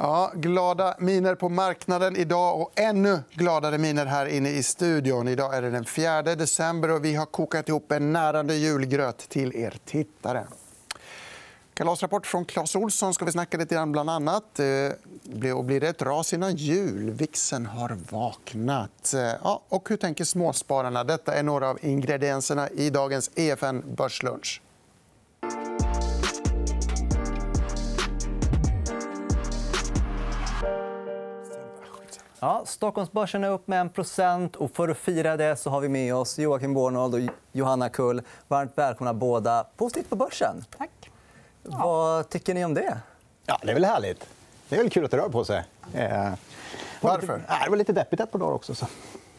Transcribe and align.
Ja, 0.00 0.32
glada 0.34 0.94
miner 0.98 1.34
på 1.34 1.48
marknaden 1.48 2.16
idag 2.16 2.60
och 2.60 2.72
ännu 2.74 3.20
gladare 3.30 3.78
miner 3.78 4.06
här 4.06 4.26
inne 4.26 4.50
i 4.50 4.62
studion. 4.62 5.28
Idag 5.28 5.56
är 5.56 5.62
det 5.62 5.70
den 5.70 5.84
4 5.84 6.22
december 6.22 6.90
och 6.90 7.04
vi 7.04 7.14
har 7.14 7.26
kokat 7.26 7.68
ihop 7.68 7.92
en 7.92 8.12
närande 8.12 8.54
julgröt 8.54 9.18
till 9.18 9.56
er 9.56 9.74
tittare. 9.84 10.46
Kalasrapport 11.74 12.26
från 12.26 12.44
Clas 12.44 12.76
Olsson 12.76 13.14
ska 13.14 13.24
vi 13.24 13.32
snacka 13.32 13.56
lite 13.56 13.74
grann 13.74 13.92
bland 13.92 14.10
annat. 14.10 14.60
Eh, 14.60 15.56
och 15.56 15.64
blir 15.64 15.80
det 15.80 15.88
ett 15.88 16.02
ras 16.02 16.32
innan 16.32 16.56
jul? 16.56 17.10
Vixen 17.10 17.66
har 17.66 17.98
vaknat. 18.10 19.14
Eh, 19.14 19.20
ja, 19.20 19.62
och 19.68 19.88
hur 19.88 19.96
tänker 19.96 20.24
småspararna? 20.24 21.04
Detta 21.04 21.34
är 21.34 21.42
några 21.42 21.68
av 21.68 21.78
ingredienserna 21.82 22.68
i 22.70 22.90
dagens 22.90 23.30
EFN 23.34 23.94
Börslunch. 23.96 24.60
Ja, 32.40 32.62
Stockholmsbörsen 32.66 33.44
är 33.44 33.50
upp 33.50 33.68
med 33.68 33.90
1% 33.90 34.56
och 34.56 34.70
För 34.70 34.88
att 34.88 34.96
fira 34.96 35.36
det 35.36 35.56
så 35.56 35.70
har 35.70 35.80
vi 35.80 35.88
med 35.88 36.14
oss 36.14 36.38
Joakim 36.38 36.74
Bornold 36.74 37.14
och 37.14 37.20
Johanna 37.52 37.88
Kull. 37.88 38.22
Varmt 38.48 38.72
välkomna 38.74 39.14
båda. 39.14 39.66
Positivt 39.76 40.10
på 40.10 40.16
börsen. 40.16 40.64
Tack. 40.78 41.10
Ja. 41.62 41.78
Vad 41.82 42.28
tycker 42.28 42.54
ni 42.54 42.64
om 42.64 42.74
det? 42.74 42.98
Ja, 43.46 43.58
det 43.62 43.70
är 43.70 43.74
väl 43.74 43.84
härligt. 43.84 44.28
Det 44.68 44.76
är 44.76 44.80
väl 44.80 44.90
kul 44.90 45.04
att 45.04 45.10
det 45.10 45.16
rör 45.16 45.28
på 45.28 45.44
sig. 45.44 45.64
Eh... 45.94 46.32
Varför? 47.00 47.42
Det 47.64 47.70
var 47.70 47.76
lite 47.76 47.92
deppigt 47.92 48.20
ett 48.20 48.32
par 48.32 48.38
dagar 48.38 48.54
också. 48.54 48.74
Så. 48.74 48.86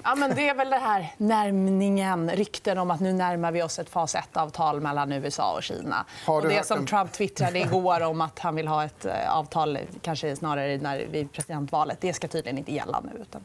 Ja, 0.04 0.16
men 0.16 0.36
det 0.36 0.50
är 0.50 0.56
väl 0.56 0.70
det 0.70 0.78
här 0.78 1.14
närmningen, 1.18 2.30
rykten 2.30 2.78
om 2.78 2.92
att 2.92 3.00
nu 3.00 3.14
närmar 3.14 3.52
vi 3.52 3.64
oss 3.64 3.80
ett 3.80 3.90
fas 3.90 4.16
1-avtal 4.16 4.82
mellan 4.82 5.12
USA 5.12 5.54
och 5.54 5.64
Kina. 5.64 6.06
Och 6.28 6.48
det 6.48 6.66
som 6.66 6.86
Trump 6.86 7.12
twittrade 7.12 7.60
igår 7.66 8.02
om 8.02 8.22
att 8.22 8.40
han 8.40 8.56
vill 8.56 8.68
ha 8.68 8.86
ett 8.86 9.06
eh, 9.06 9.38
avtal 9.38 9.80
kanske 10.02 10.36
snarare 10.36 10.78
när 10.78 11.06
vid 11.06 11.32
presidentvalet 11.32 12.02
det 12.02 12.14
ska 12.14 12.28
tydligen 12.28 12.58
inte 12.58 12.74
gälla 12.74 13.02
nu. 13.02 13.22
Utan 13.22 13.42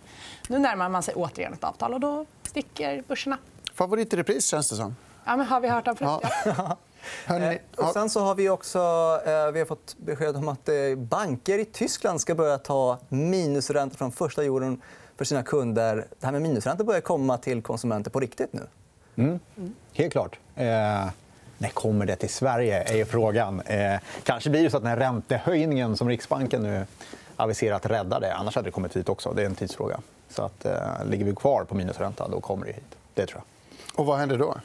nu 0.49 0.59
närmar 0.59 0.89
man 0.89 1.03
sig 1.03 1.15
återigen 1.15 1.53
ett 1.53 1.65
avtal 1.65 1.95
och 1.95 2.01
då 2.01 2.27
sticker 2.43 3.03
börserna. 3.09 3.39
Favorit 3.75 4.15
i 4.15 4.17
repris, 4.17 4.47
känns 4.47 4.71
det 4.71 4.77
som. 4.77 4.97
Ja, 5.25 5.37
men 5.37 5.47
har 5.47 5.61
vi 5.61 5.69
hört 5.69 5.89
om 5.89 5.97
förut? 5.97 6.31
Ja. 6.45 6.77
Hörrni, 7.27 7.59
och 7.77 7.93
sen 7.93 8.11
så 8.11 8.21
har 8.21 8.35
vi 8.35 8.49
också 8.49 8.79
eh, 9.27 9.51
vi 9.53 9.59
har 9.59 9.67
fått 9.67 9.97
besked 9.99 10.37
om 10.37 10.49
att 10.49 10.69
eh, 10.69 10.75
banker 10.97 11.59
i 11.59 11.65
Tyskland 11.65 12.21
ska 12.21 12.35
börja 12.35 12.59
ta 12.59 12.99
minusräntor 13.09 13.97
från 13.97 14.13
första 14.13 14.43
jorden 14.43 14.81
för 15.17 15.25
sina 15.25 15.43
kunder. 15.43 16.07
Det 16.21 16.27
här 16.27 16.33
med 16.33 16.43
minusräntor 16.43 16.85
börjar 16.85 17.01
komma 17.01 17.39
till 17.39 17.63
konsumenter 17.63 18.11
på 18.11 18.21
riktigt 18.21 18.53
nu. 18.53 18.67
Mm. 19.17 19.41
Helt 19.93 20.13
klart. 20.13 20.39
Eh, 20.57 20.65
när 21.59 21.69
kommer 21.69 22.07
det 22.07 22.17
till 22.17 22.29
Sverige? 22.29 23.01
är 23.01 23.05
frågan. 23.05 23.61
Eh, 23.61 24.01
kanske 24.23 24.51
blir 24.51 24.63
det 24.63 24.71
så 24.71 24.77
att 24.77 24.83
den 24.83 24.91
här 24.91 24.97
räntehöjningen 24.97 25.97
som 25.97 26.09
Riksbanken 26.09 26.63
nu 26.63 26.87
aviserat 27.37 27.87
räddar 27.87 28.21
det. 28.21 28.35
Annars 28.35 28.55
hade 28.55 28.69
det 28.69 28.73
kommit 28.73 28.97
hit 28.97 29.09
också. 29.09 29.33
Det 29.33 29.43
är 29.43 29.47
en 29.47 29.55
tidsfråga. 29.55 30.01
Så 30.29 30.43
att, 30.43 30.65
eh, 30.65 30.75
ligger 31.05 31.25
vi 31.25 31.35
kvar 31.35 31.65
på 31.65 31.75
minusränta, 31.75 32.29
då 32.29 32.41
kommer 32.41 32.67
det 32.67 32.73
hit. 32.73 32.97
Det 33.15 33.27
tror 33.27 33.41
jag. 33.41 34.01
Och 34.01 34.07
vad 34.07 34.19
händer 34.19 34.39
då? 34.39 34.57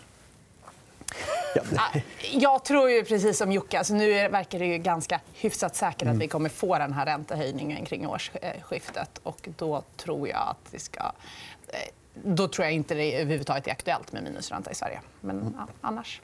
Ja. 1.55 2.01
Jag 2.31 2.63
tror 2.63 2.89
ju 2.89 3.03
precis 3.03 3.37
som 3.37 3.51
Jocke. 3.51 3.77
Alltså 3.77 3.93
nu 3.93 4.29
verkar 4.29 4.59
det 4.59 4.65
ju 4.65 4.77
ganska 4.77 5.21
hyfsat 5.33 5.75
säkert 5.75 6.01
att 6.01 6.01
mm. 6.01 6.19
vi 6.19 6.27
kommer 6.27 6.49
få 6.49 6.77
den 6.77 6.93
här 6.93 7.05
räntehöjningen 7.05 7.85
kring 7.85 8.07
årsskiftet. 8.07 9.19
Och 9.23 9.49
då 9.57 9.83
tror 9.97 10.27
jag 10.27 10.47
att 10.47 10.73
vi 10.73 10.79
ska... 10.79 10.99
Eh, 11.67 11.79
då 12.13 12.47
tror 12.47 12.65
jag 12.65 12.73
inte 12.73 12.95
det 12.95 13.21
överhuvudtaget 13.21 13.67
är 13.67 13.71
aktuellt 13.71 14.11
med 14.11 14.23
minusränta 14.23 14.71
i 14.71 14.75
Sverige. 14.75 15.01
Men 15.21 15.41
mm. 15.41 15.53
ja, 15.57 15.67
annars... 15.81 16.21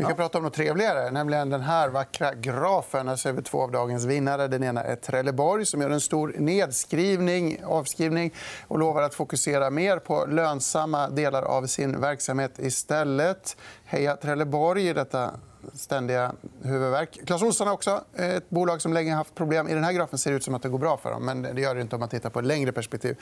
Vi 0.00 0.06
kan 0.06 0.16
prata 0.16 0.38
om 0.38 0.44
något 0.44 0.54
trevligare, 0.54 1.10
nämligen 1.10 1.50
den 1.50 1.60
här 1.60 1.88
vackra 1.88 2.34
grafen. 2.34 3.08
Här 3.08 3.16
ser 3.16 3.32
vi 3.32 3.42
två 3.42 3.62
av 3.62 3.70
dagens 3.70 4.04
vinnare. 4.04 4.48
Den 4.48 4.64
ena 4.64 4.82
är 4.82 4.96
Trelleborg 4.96 5.66
som 5.66 5.80
gör 5.80 5.90
en 5.90 6.00
stor 6.00 6.34
nedskrivning, 6.38 7.64
avskrivning 7.64 8.34
och 8.68 8.78
lovar 8.78 9.02
att 9.02 9.14
fokusera 9.14 9.70
mer 9.70 9.98
på 9.98 10.26
lönsamma 10.26 11.08
delar 11.08 11.42
av 11.42 11.66
sin 11.66 12.00
verksamhet 12.00 12.58
istället. 12.58 13.56
Heja 13.84 14.16
Trelleborg, 14.16 14.94
detta 14.94 15.30
ständiga 15.74 16.32
huvudvärk. 16.62 17.20
Clas 17.26 17.42
Ohlson 17.42 17.66
har 17.66 17.74
också 17.74 18.04
ett 18.14 18.50
bolag 18.50 18.82
som 18.82 18.92
länge 18.92 19.14
haft 19.14 19.34
problem. 19.34 19.68
I 19.68 19.74
den 19.74 19.84
här 19.84 19.92
grafen 19.92 20.18
ser 20.18 20.30
det 20.30 20.36
ut 20.36 20.44
som 20.44 20.54
att 20.54 20.62
det 20.62 20.68
går 20.68 20.78
bra 20.78 20.96
för 20.96 21.10
dem. 21.10 21.24
Men 21.24 21.42
det 21.42 21.60
gör 21.60 21.74
det 21.74 21.80
inte 21.80 21.96
om 21.96 22.00
man 22.00 22.08
tittar 22.08 22.30
på 22.30 22.38
ett 22.38 22.46
längre 22.46 22.72
perspektiv. 22.72 23.16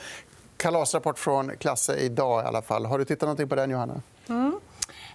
Kalasrapport 0.57 1.19
från 1.19 1.57
Klasse 1.57 1.95
idag. 1.95 2.43
i 2.43 2.47
alla 2.47 2.61
fall. 2.61 2.85
Har 2.85 2.99
du 2.99 3.05
tittat 3.05 3.29
något 3.29 3.49
på 3.49 3.55
den, 3.55 3.69
Johanna? 3.69 4.01
Mm. 4.29 4.59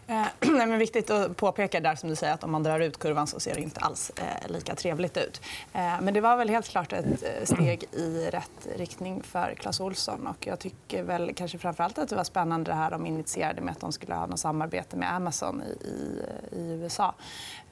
Eh, 0.07 0.27
nej, 0.41 0.67
men 0.67 0.79
viktigt 0.79 1.11
att 1.11 1.37
påpeka 1.37 1.81
där 1.81 1.95
som 1.95 2.09
du 2.09 2.17
säger 2.17 2.35
att 2.35 2.45
om 2.45 2.51
man 2.51 2.63
drar 2.63 2.81
ut 2.81 2.99
kurvan 2.99 3.27
så 3.27 3.41
ser 3.41 3.55
det 3.55 3.61
inte 3.61 3.81
alls 3.81 4.13
eh, 4.17 4.51
lika 4.51 4.75
trevligt 4.75 5.17
ut. 5.17 5.41
Eh, 5.73 6.01
men 6.01 6.15
det 6.15 6.21
var 6.21 6.37
väl 6.37 6.49
helt 6.49 6.69
klart 6.69 6.93
ett 6.93 7.23
eh, 7.23 7.45
steg 7.45 7.85
i 7.93 8.31
rätt 8.31 8.69
riktning 8.77 9.23
för 9.23 9.55
Clas 9.55 9.81
Ohlson. 9.81 10.27
Och 10.27 10.47
jag 10.47 10.59
tycker 10.59 11.03
väl 11.03 11.35
kanske 11.35 11.59
framförallt 11.59 11.99
att 11.99 12.09
det 12.09 12.17
var 12.17 12.25
spännande 12.25 12.71
det 12.71 12.75
här 12.75 12.91
de 12.91 13.07
initierade 13.07 13.61
med 13.61 13.73
att 13.73 13.81
de 13.81 13.93
skulle 13.93 14.15
ha 14.15 14.27
något 14.27 14.41
samarbete 14.41 14.97
med 14.97 15.15
Amazon 15.15 15.63
i, 15.63 15.87
i, 15.87 16.21
eh, 16.53 16.59
i 16.59 16.73
USA. 16.73 17.15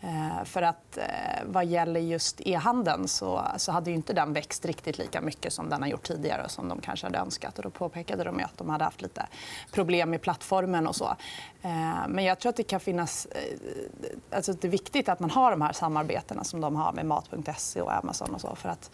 Eh, 0.05 0.45
för 0.45 0.63
att 0.63 0.99
eh, 0.99 1.05
vad 1.45 1.67
gäller 1.67 2.01
just 2.01 2.41
e-handeln 2.41 3.09
så, 3.09 3.47
så 3.57 3.73
hade 3.73 3.91
inte 3.91 4.13
den 4.13 4.33
växt 4.33 4.65
riktigt 4.65 4.99
lika 4.99 5.21
mycket 5.21 5.53
som 5.53 5.69
den 5.69 5.83
har 5.83 5.89
gjort 5.89 6.03
tidigare 6.03 6.45
och 6.45 6.51
som 6.51 6.69
de 6.69 6.81
kanske 6.81 7.07
hade 7.07 7.19
önskat. 7.19 7.59
Och 7.59 7.65
då 7.65 7.71
påpekade 7.71 8.25
de 8.25 8.41
att 8.45 8.59
de 8.59 8.69
hade 8.69 8.85
haft 8.85 9.03
lite 9.03 9.27
problem 9.73 10.11
med 10.11 10.23
plattformen. 10.23 10.87
och 10.87 10.97
så. 10.97 11.17
Eh, 11.63 12.09
men 12.09 12.25
jag 12.25 12.39
tror 12.39 12.51
att 12.51 12.57
det 12.57 12.63
kan 12.63 12.81
finnas... 12.81 13.29
Alltså 14.31 14.53
det 14.53 14.69
är 14.69 14.71
viktigt 14.71 15.09
att 15.09 15.21
man 15.21 15.31
har 15.31 15.51
de 15.51 15.63
här 15.63 15.73
samarbetena 15.73 16.45
som 16.45 16.61
de 16.61 16.77
har 16.77 16.93
med 16.93 17.07
Mat.se 17.07 17.81
och 17.81 17.95
Amazon. 17.95 18.35
och 18.35 18.41
så, 18.41 18.57
för 18.57 18.69
att 18.69 18.91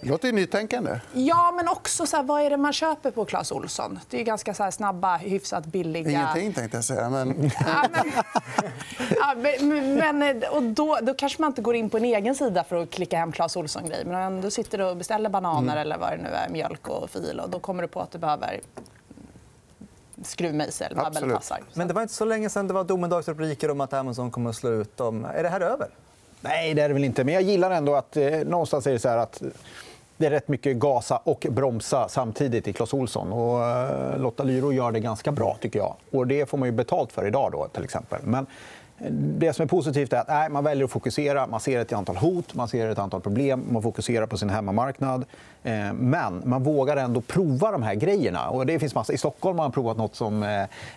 det 0.00 0.08
låter 0.08 0.32
nytänkande. 0.32 1.00
Ja, 1.12 1.52
men 1.56 1.68
också 1.68 2.06
så 2.06 2.16
här, 2.16 2.24
vad 2.24 2.42
är 2.42 2.50
det 2.50 2.56
man 2.56 2.72
köper 2.72 3.10
på 3.10 3.24
Clas 3.24 3.52
Olsson. 3.52 3.98
Det 4.10 4.20
är 4.20 4.24
ganska 4.24 4.54
så 4.54 4.62
här, 4.62 4.70
snabba, 4.70 5.16
hyfsat 5.16 5.66
billiga... 5.66 6.10
Ingenting, 6.10 6.52
tänkte 6.52 6.76
jag 6.76 6.84
säga. 6.84 7.10
Men... 7.10 7.50
Ja, 7.66 7.84
men... 7.92 8.12
Ja, 9.16 9.34
men, 9.60 10.18
men, 10.18 10.42
och 10.52 10.62
då, 10.62 10.98
då 11.02 11.14
kanske 11.14 11.42
man 11.42 11.50
inte 11.50 11.62
går 11.62 11.74
in 11.74 11.90
på 11.90 11.96
en 11.96 12.04
egen 12.04 12.34
sida 12.34 12.64
för 12.64 12.82
att 12.82 12.90
klicka 12.90 13.18
hem 13.18 13.32
Clas 13.32 13.56
Ohlson-grejer. 13.56 14.04
Men 14.04 14.40
du 14.40 14.50
sitter 14.50 14.80
och 14.80 14.96
beställer 14.96 15.30
bananer 15.30 15.72
mm. 15.72 15.78
eller 15.78 15.98
vad 15.98 16.10
det 16.12 16.16
nu 16.16 16.28
är, 16.28 16.48
mjölk 16.48 16.88
och 16.88 17.10
fil 17.10 17.40
och 17.40 17.50
då 17.50 17.58
kommer 17.58 17.82
du 17.82 17.88
på 17.88 18.00
att 18.00 18.10
du 18.10 18.18
behöver 18.18 18.60
skruvmejsel, 20.22 20.96
babbelpassar. 20.96 21.60
Men 21.74 21.88
det 21.88 21.94
var 21.94 22.02
inte 22.02 22.14
så 22.14 22.24
länge 22.24 22.50
sen 22.50 22.68
det 22.68 22.74
var 22.74 22.84
domedagsrubriker 22.84 23.70
om 23.70 23.80
att 23.80 23.92
Amazon 23.92 24.30
kommer 24.30 24.50
att 24.50 24.56
slå 24.56 24.70
ut 24.70 24.96
dem. 24.96 25.24
Är 25.24 25.42
det 25.42 25.48
här 25.48 25.60
över? 25.60 25.88
Nej, 26.48 26.74
det 26.74 26.82
är 26.82 26.88
det 26.88 26.94
väl 26.94 27.04
inte. 27.04 27.24
Men 27.24 27.34
jag 27.34 27.42
gillar 27.42 27.70
ändå 27.70 27.94
att 27.94 28.16
eh, 28.16 28.30
någonstans 28.30 28.86
är 28.86 28.92
det 28.92 28.98
så 28.98 29.08
här 29.08 29.18
att 29.18 29.42
det 30.16 30.26
är 30.26 30.30
rätt 30.30 30.48
mycket 30.48 30.76
gasa 30.76 31.16
och 31.24 31.46
bromsa 31.50 32.08
samtidigt 32.08 32.68
i 32.68 32.72
Clas 32.72 32.94
Olsson. 32.94 33.32
Och 33.32 33.64
eh, 33.64 34.18
Lotta 34.18 34.44
Lyro 34.44 34.72
gör 34.72 34.92
det 34.92 35.00
ganska 35.00 35.32
bra, 35.32 35.56
tycker 35.60 35.78
jag. 35.78 35.94
Och 36.10 36.26
Det 36.26 36.46
får 36.46 36.58
man 36.58 36.68
ju 36.68 36.72
betalt 36.72 37.12
för 37.12 37.26
idag. 37.26 37.52
Då, 37.52 37.68
till 37.68 37.84
exempel. 37.84 38.18
Men 38.24 38.46
det 38.98 39.52
som 39.52 39.62
är 39.62 39.66
positivt 39.66 40.12
är 40.12 40.16
att 40.16 40.28
nej, 40.28 40.48
man 40.48 40.64
väljer 40.64 40.84
att 40.84 40.90
fokusera. 40.90 41.46
Man 41.46 41.60
ser 41.60 41.80
ett 41.80 41.92
antal 41.92 42.16
hot, 42.16 42.54
man 42.54 42.68
ser 42.68 42.88
ett 42.88 42.98
antal 42.98 43.20
problem. 43.20 43.64
Man 43.70 43.82
fokuserar 43.82 44.26
på 44.26 44.36
sin 44.36 44.50
hemmamarknad. 44.50 45.24
Eh, 45.62 45.92
men 45.92 46.42
man 46.44 46.62
vågar 46.62 46.96
ändå 46.96 47.20
prova 47.20 47.70
de 47.70 47.82
här 47.82 47.94
grejerna. 47.94 48.48
Och 48.48 48.66
det 48.66 48.78
finns 48.78 48.94
massa. 48.94 49.12
I 49.12 49.18
Stockholm 49.18 49.58
har 49.58 49.64
man 49.64 49.72
provat 49.72 49.96
nåt 49.96 50.16
som 50.16 50.42
eh, 50.42 50.48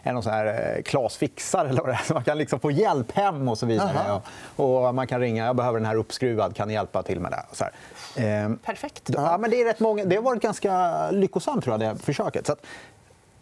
är 0.03 0.13
någon 0.13 0.23
så 0.23 0.29
här 0.29 0.81
Klasfixar. 0.85 1.65
Eh, 1.65 1.69
eller 1.69 1.81
vad 1.81 1.89
det 1.89 1.93
är. 1.93 2.13
Man 2.13 2.23
kan 2.23 2.37
liksom 2.37 2.59
få 2.59 2.71
hjälp 2.71 3.11
hem 3.11 3.47
och 3.47 3.57
så 3.57 3.65
vidare. 3.65 4.21
Och 4.55 4.95
man 4.95 5.07
kan 5.07 5.19
ringa. 5.19 5.45
Jag 5.45 5.55
behöver 5.55 5.79
den 5.79 5.85
här 5.85 5.95
uppskruvad. 5.95 6.55
Kan 6.55 6.67
ni 6.67 6.73
hjälpa 6.73 7.03
till 7.03 7.19
med 7.19 7.31
det? 7.31 7.65
Här. 8.15 8.55
Perfekt. 8.55 9.09
Ja, 9.13 9.37
men 9.37 9.51
det, 9.51 9.61
är 9.61 9.65
rätt 9.65 9.79
många... 9.79 10.05
det 10.05 10.15
har 10.15 10.23
varit 10.23 10.41
ganska 10.41 11.11
lyckosamt, 11.11 11.63
tror 11.63 11.83
jag, 11.83 11.95
det 11.95 12.01
försöket. 12.01 12.47
Så 12.47 12.53
att 12.53 12.65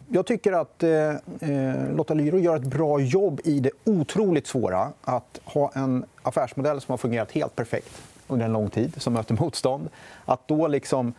jag 0.09 0.25
tycker 0.25 0.51
att 0.51 0.84
eh, 0.84 1.09
eh 1.09 1.91
Lotta 1.95 2.13
Lyro 2.13 2.40
gör 2.40 2.56
ett 2.56 2.63
bra 2.63 3.00
jobb 3.00 3.41
i 3.44 3.59
det 3.59 3.72
otroligt 3.84 4.47
svåra 4.47 4.91
att 5.01 5.40
ha 5.44 5.72
en 5.75 6.06
affärsmodell 6.22 6.81
som 6.81 6.91
har 6.91 6.97
fungerat 6.97 7.31
helt 7.31 7.56
perfekt 7.56 8.01
under 8.28 8.45
en 8.45 8.53
lång 8.53 8.69
tid, 8.69 8.94
som 9.01 9.13
möter 9.13 9.35
motstånd. 9.40 9.90
Att 10.25 10.48
då 10.48 10.68
liksom 10.68 11.13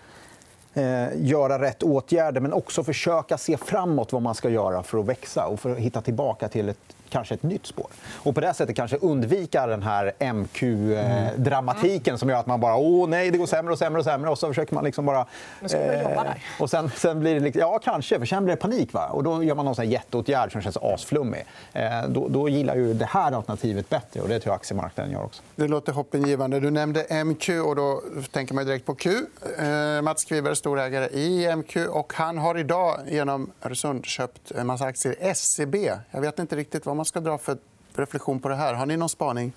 eh, 0.75 1.07
göra 1.17 1.63
rätt 1.63 1.83
åtgärder 1.83 2.41
men 2.41 2.53
också 2.53 2.85
försöka 2.85 3.39
se 3.39 3.57
framåt 3.57 4.13
vad 4.13 4.23
man 4.23 4.35
ska 4.35 4.51
göra 4.51 4.83
för 4.83 4.99
att 4.99 5.07
växa 5.07 5.47
och 5.47 5.61
för 5.61 5.71
att 5.71 5.79
hitta 5.79 6.01
tillbaka 6.01 6.49
till 6.49 6.69
ett 6.69 6.97
kanske 7.11 7.35
ett 7.35 7.43
nytt 7.43 7.67
spår. 7.67 7.87
Och 8.15 8.35
på 8.35 8.41
det 8.41 8.55
sättet 8.55 8.77
kanske 8.77 8.97
undvika 8.97 9.67
den 9.67 9.83
här 9.83 10.13
MQ-dramatiken 10.33 12.19
som 12.19 12.29
gör 12.29 12.37
att 12.37 12.47
man 12.47 12.61
bara 12.61 12.77
åh 12.77 13.09
nej, 13.09 13.31
det 13.31 13.39
går 13.39 13.47
sämre 13.47 13.73
och 13.73 13.79
sämre 13.79 13.99
och 13.99 14.05
sämre 14.05 14.31
och 14.31 14.39
så 14.39 14.49
försöker 14.49 14.75
man 14.75 14.85
liksom 14.85 15.07
bara... 15.07 15.27
Men 15.61 15.69
ska 15.69 15.79
eh, 15.79 16.03
jobba 16.03 16.25
där? 16.25 16.43
Och 16.61 16.71
sen, 16.71 16.91
sen 16.97 17.21
blir 17.21 17.35
det 17.35 17.41
liksom, 17.41 17.61
ja, 17.61 17.81
kanske, 17.85 18.19
för 18.19 18.27
sen 18.27 18.45
blir 18.45 18.55
det 18.55 18.61
panik. 18.61 18.93
Va? 18.93 19.07
Och 19.07 19.23
då 19.23 19.45
gör 19.45 19.55
man 19.55 19.65
någon 19.65 19.75
sån 19.75 19.91
jätteåtgärd 19.91 20.53
som 20.53 20.63
känns 20.63 20.77
asflummig. 20.77 21.45
Eh, 21.73 22.09
då, 22.09 22.29
då 22.29 22.49
gillar 22.49 22.77
ju 22.77 22.95
det 22.95 23.05
här 23.05 23.33
alternativet 23.33 23.89
bättre 23.89 24.21
och 24.21 24.29
det 24.29 24.41
tror 24.41 24.53
jag 24.53 24.57
aktiemarknaden 24.57 25.13
gör 25.13 25.25
också. 25.25 25.43
Det 25.57 25.69
låter 25.69 25.93
hoppingivande. 25.93 26.61
Du 26.61 26.71
nämnde 26.71 27.25
MQ 27.25 27.49
och 27.49 27.77
då 27.77 28.03
tänker 28.33 28.55
man 28.55 28.67
direkt 28.67 28.87
på 28.87 28.95
Q. 28.95 29.11
Eh, 29.59 30.03
Mats 30.03 30.25
Kviberg, 30.25 30.57
storägare 30.57 31.09
i 31.09 31.57
MQ. 31.57 31.77
Och 31.77 32.13
han 32.15 32.39
har 32.39 32.59
idag 32.59 32.99
genom 33.09 33.51
Öresund 33.63 34.07
köpt 34.07 34.51
en 34.51 34.67
massa 34.67 34.85
aktier 34.85 35.13
i 35.13 35.29
SCB. 35.29 35.93
Jag 36.11 36.21
vet 36.21 36.39
inte 36.39 36.57
riktigt 36.57 36.87
vad 36.87 36.97
man 36.99 37.05
ska 37.05 37.21
dra 37.21 37.39
för 37.39 37.59
reflektion 37.97 38.41
på 38.41 38.49
det 38.49 38.55
här. 38.55 38.75
Har 38.75 38.87
ni 38.87 38.97
någon 38.97 39.09
spaning? 39.09 39.53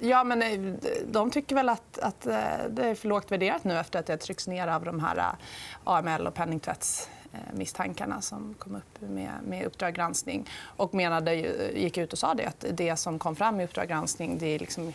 Ja, 0.00 0.24
men 0.24 0.42
eh, 0.42 0.74
de 1.06 1.30
tycker 1.30 1.54
väl 1.54 1.68
att, 1.68 1.98
att 1.98 2.20
det 2.68 2.84
är 2.84 2.94
för 2.94 3.08
lågt 3.08 3.32
värderat 3.32 3.64
nu 3.64 3.78
efter 3.78 3.98
att 3.98 4.06
det 4.06 4.16
trycks 4.16 4.48
ner 4.48 4.68
av 4.68 4.84
de 4.84 5.00
här 5.00 5.36
AML 5.84 6.26
och 6.26 6.34
penningtvättsmisstankarna 6.34 8.20
som 8.20 8.54
kom 8.58 8.76
upp 8.76 9.00
med, 9.00 9.30
med 9.46 9.66
Uppdrag 9.66 9.94
granskning. 9.94 10.48
Och 10.62 10.94
menade, 10.94 11.34
gick 11.74 11.98
ut 11.98 12.12
och 12.12 12.18
sa 12.18 12.34
det, 12.34 12.46
att 12.46 12.64
det 12.72 12.96
som 12.96 13.18
kom 13.18 13.36
fram 13.36 13.60
i 13.60 13.64
Uppdrag 13.64 13.88
granskning 13.88 14.38
det 14.38 14.46
är 14.46 14.58
liksom 14.58 14.92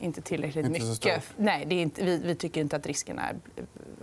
inte 0.00 0.20
tillräckligt 0.20 0.66
inte 0.66 0.80
mycket. 0.80 1.24
Nej, 1.36 1.64
det 1.66 1.74
är 1.74 1.82
inte, 1.82 2.04
vi, 2.04 2.18
vi, 2.18 2.34
tycker 2.34 2.60
inte 2.60 2.76
att 2.76 2.86
risken 2.86 3.18
är 3.18 3.36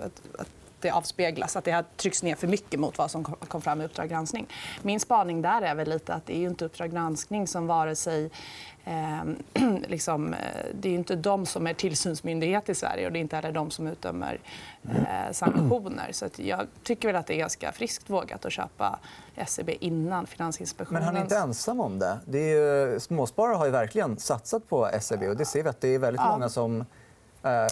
att, 0.01 0.21
att 0.39 0.49
det 0.87 0.93
avspeglas. 0.93 1.55
Att 1.55 1.63
det 1.63 1.71
har 1.71 1.85
tryckts 1.95 2.23
ner 2.23 2.35
för 2.35 2.47
mycket 2.47 2.79
mot 2.79 2.97
vad 2.97 3.11
som 3.11 3.23
kom 3.23 3.61
fram 3.61 3.81
i 3.81 3.85
Uppdrag 3.85 4.09
granskning. 4.09 4.47
Min 4.81 4.99
spaning 4.99 5.41
där 5.41 5.61
är 5.61 5.75
väl 5.75 5.89
lite 5.89 6.13
att 6.13 6.25
det 6.25 6.35
är 6.35 6.47
inte 6.47 6.65
Uppdrag 6.65 6.91
granskning 6.91 7.47
som 7.47 7.67
vare 7.67 7.95
sig 7.95 8.29
eh, 8.85 9.23
liksom, 9.87 10.33
eh, 10.33 10.39
det 10.73 10.89
är 10.89 10.93
inte 10.93 11.15
de 11.15 11.45
som 11.45 11.67
är 11.67 11.73
tillsynsmyndighet 11.73 12.69
i 12.69 12.75
Sverige 12.75 13.05
och 13.05 13.11
det 13.11 13.19
är 13.19 13.21
inte 13.21 13.35
heller 13.35 13.51
de 13.51 13.71
som 13.71 13.87
utdömer 13.87 14.39
eh, 14.83 15.31
sanktioner. 15.31 16.09
Så 16.11 16.25
jag 16.35 16.67
tycker 16.83 17.07
väl 17.07 17.15
att 17.15 17.27
det 17.27 17.33
är 17.33 17.37
ganska 17.37 17.71
friskt 17.71 18.09
vågat 18.09 18.45
att 18.45 18.53
köpa 18.53 18.99
SEB 19.47 19.69
innan 19.79 20.27
Finansinspektionen. 20.27 20.99
Men 20.99 21.05
han 21.05 21.17
är 21.17 21.21
inte 21.21 21.37
ensam 21.37 21.79
om 21.79 21.99
det. 21.99 22.19
det 22.25 22.53
är, 22.53 22.99
småsparare 22.99 23.55
har 23.55 23.65
ju 23.65 23.71
verkligen 23.71 24.17
satsat 24.17 24.69
på 24.69 24.89
SEB. 25.01 25.23
och 25.23 25.37
Det 25.37 25.45
ser 25.45 25.63
vi 25.63 25.69
att 25.69 25.81
det 25.81 25.95
är 25.95 25.99
väldigt 25.99 26.23
många 26.23 26.49
som 26.49 26.85
eh, 27.43 27.67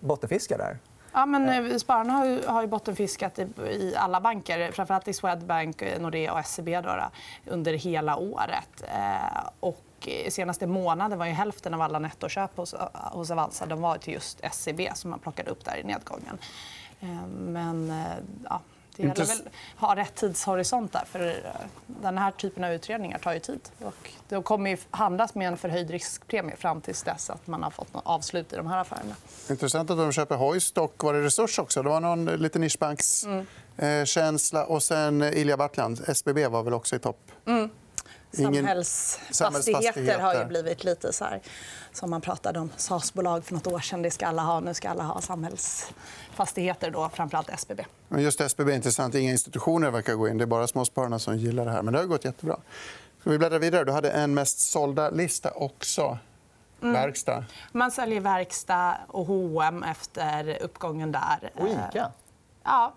bottenfiskar 0.00 0.58
där. 0.58 0.78
Ja, 1.12 1.26
men 1.26 1.48
eh, 1.48 1.76
spararna 1.76 2.12
har 2.12 2.24
ju, 2.26 2.46
har 2.46 2.62
ju 2.62 2.68
bottenfiskat 2.68 3.38
i, 3.38 3.94
alla 3.96 4.20
banker, 4.20 4.72
framförallt 4.72 5.08
i 5.08 5.12
Swedbank, 5.12 5.82
eh, 5.82 6.00
Nordea 6.00 6.32
och 6.32 6.46
SEB 6.46 6.66
då, 6.66 6.80
då, 6.82 7.10
under 7.46 7.72
hela 7.72 8.16
året. 8.16 8.82
Eh, 8.94 9.48
och 9.60 10.08
senaste 10.28 10.66
månaden 10.66 11.18
var 11.18 11.26
ju 11.26 11.32
hälften 11.32 11.74
av 11.74 11.80
alla 11.80 11.98
nettoköp 11.98 12.56
hos, 12.56 12.74
hos 12.92 13.30
Avanza 13.30 13.66
de 13.66 13.80
var 13.80 13.98
till 13.98 14.12
just 14.12 14.40
SEB 14.52 14.80
som 14.94 15.10
man 15.10 15.18
plockade 15.18 15.50
upp 15.50 15.64
där 15.64 15.76
i 15.76 15.84
nedgången. 15.84 16.38
Eh, 17.00 17.26
men 17.28 17.90
eh, 17.90 18.16
ja, 18.44 18.60
det 19.02 19.18
gäller 19.18 19.26
väl 19.26 19.48
att 19.76 19.80
ha 19.80 19.96
rätt 19.96 20.14
tidshorisont 20.14 20.92
där. 20.92 21.04
För 21.06 21.28
eh, 21.28 21.34
den 21.86 22.18
här 22.18 22.30
typen 22.30 22.64
av 22.64 22.72
utredningar 22.72 23.18
tar 23.18 23.32
ju 23.32 23.40
tid. 23.40 23.60
Och 23.84 24.10
de 24.28 24.42
kommer 24.42 24.70
ju 24.70 24.76
handlas 24.90 25.34
med 25.34 25.48
en 25.48 25.56
förhöjd 25.56 25.90
riskpremie 25.90 26.56
fram 26.56 26.80
till 26.80 26.94
dess 27.04 27.30
att 27.30 27.46
man 27.46 27.62
har 27.62 27.70
fått 27.70 27.88
avslut 27.92 28.52
i 28.52 28.56
de 28.56 28.66
här 28.66 28.78
affärerna. 28.78 29.14
Intressant 29.50 29.90
att 29.90 29.98
de 29.98 30.12
köper 30.12 30.36
Hoist 30.36 30.78
och 30.78 31.04
var 31.04 31.14
det 31.14 31.22
Resurs 31.22 31.58
också. 31.58 31.82
Det 31.82 31.88
var 31.88 32.00
någon 32.00 32.24
liten 32.24 32.60
nischbankskänsla. 32.60 34.60
Mm. 34.60 34.72
Och 34.72 34.82
sen 34.82 35.22
Ilja 35.22 35.56
Battland. 35.56 36.00
SBB 36.08 36.46
var 36.46 36.62
väl 36.62 36.74
också 36.74 36.96
i 36.96 36.98
topp. 36.98 37.30
Mm. 37.46 37.70
Samhällsfastigheter 38.32 40.18
har 40.18 40.34
ju 40.34 40.44
blivit 40.44 40.84
lite 40.84 41.12
så 41.12 41.24
här, 41.24 41.40
som 41.92 42.10
man 42.10 42.20
pratade 42.20 42.58
om 42.60 42.70
SAS-bolag 42.76 43.44
för 43.44 43.54
nåt 43.54 43.66
år 43.66 43.80
sedan. 43.80 44.02
Det 44.02 44.10
ska 44.10 44.26
alla 44.26 44.42
ha. 44.42 44.60
Nu 44.60 44.74
ska 44.74 44.88
alla 44.88 45.02
ha 45.02 45.20
samhällsfastigheter, 45.20 46.90
då, 46.90 47.10
framförallt 47.14 47.50
SBB. 47.50 47.84
Men 48.08 48.22
just 48.22 48.40
SBB 48.40 48.72
är 48.72 48.76
intressant. 48.76 49.14
Inga 49.14 49.30
institutioner 49.30 49.90
verkar 49.90 50.14
gå 50.14 50.28
in. 50.28 50.38
Det 50.38 50.44
är 50.44 50.46
bara 50.46 50.66
småspararna 50.66 51.18
som 51.18 51.36
gillar 51.36 51.64
det 51.64 51.70
här. 51.70 51.82
Men 51.82 51.92
det 51.92 51.98
har 51.98 52.06
gått 52.06 52.24
jättebra. 52.24 52.56
Ska 53.20 53.30
vi 53.30 53.38
bläddra 53.38 53.58
vidare? 53.58 53.84
Du 53.84 53.92
hade 53.92 54.10
en 54.10 54.34
mest 54.34 54.58
sålda 54.58 55.10
lista 55.10 55.50
också. 55.50 56.18
Mm. 56.82 56.94
Verkstad. 56.94 57.44
Man 57.72 57.90
säljer 57.90 58.20
verkstad 58.20 58.96
och 59.08 59.26
H&M 59.26 59.82
efter 59.82 60.58
uppgången 60.62 61.12
där. 61.12 61.50
Och 61.54 61.68
Ica. 61.68 62.12
Ja, 62.68 62.94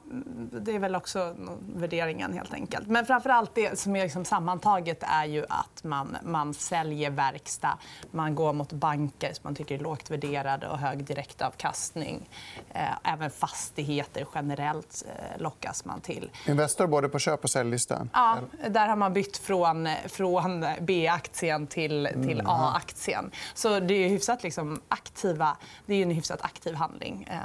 det 0.52 0.76
är 0.76 0.80
väl 0.80 0.96
också 0.96 1.36
värderingen. 1.76 2.34
helt 2.34 2.54
enkelt. 2.54 2.88
Men 2.88 3.06
framför 3.06 3.30
allt 3.30 3.56
det 3.56 3.80
som 3.80 3.96
är 3.96 4.04
liksom 4.04 4.26
sammantaget 4.26 5.04
är 5.04 5.26
ju 5.26 5.46
att 5.50 5.84
man, 5.84 6.18
man 6.24 6.54
säljer 6.54 7.10
verkstad. 7.10 7.78
Man 8.12 8.36
går 8.36 8.54
mot 8.54 8.74
banker 8.74 9.34
som 9.34 9.42
man 9.44 9.56
tycker 9.56 9.76
är 9.76 9.80
lågt 9.80 10.12
värderade 10.12 10.68
och 10.68 10.78
hög 10.78 11.04
direktavkastning. 11.06 12.30
Eh, 12.74 13.14
även 13.14 13.32
fastigheter 13.32 14.28
generellt 14.36 15.04
eh, 15.08 15.42
lockas 15.42 15.86
man 15.86 16.02
till. 16.02 16.30
Investor 16.48 16.88
både 16.88 17.10
på 17.10 17.20
köp 17.20 17.44
och 17.44 17.50
säljlistan? 17.50 18.10
Ja, 18.14 18.38
där 18.70 18.88
har 18.88 18.96
man 18.96 19.14
bytt 19.14 19.38
från, 19.38 19.90
från 20.08 20.66
B-aktien 20.82 21.68
till, 21.68 22.10
till 22.14 22.40
mm, 22.40 22.48
A-aktien. 22.48 23.32
Så 23.54 23.80
det 23.80 23.94
är 23.94 24.10
hyfsat 24.10 24.44
liksom 24.44 24.82
aktiva, 24.88 25.58
det 25.86 25.94
är 25.94 26.04
en 26.04 26.12
hyfsat 26.12 26.42
aktiv 26.42 26.76
handling. 26.76 27.28
Eh, 27.32 27.38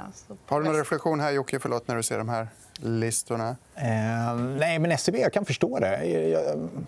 har 0.45 0.61
du 0.61 0.65
någon 0.65 0.75
reflektion 0.75 1.19
här, 1.19 1.31
Jocke, 1.31 1.59
förlåt, 1.59 1.87
när 1.87 1.95
du 1.95 2.03
ser 2.03 2.16
de 2.17 2.29
här 2.29 2.47
listorna? 2.79 3.55
Eh, 3.75 4.35
nej, 4.35 4.79
men 4.79 4.97
SEB, 4.97 5.15
jag 5.15 5.33
kan 5.33 5.45
förstå 5.45 5.79
det. 5.79 5.99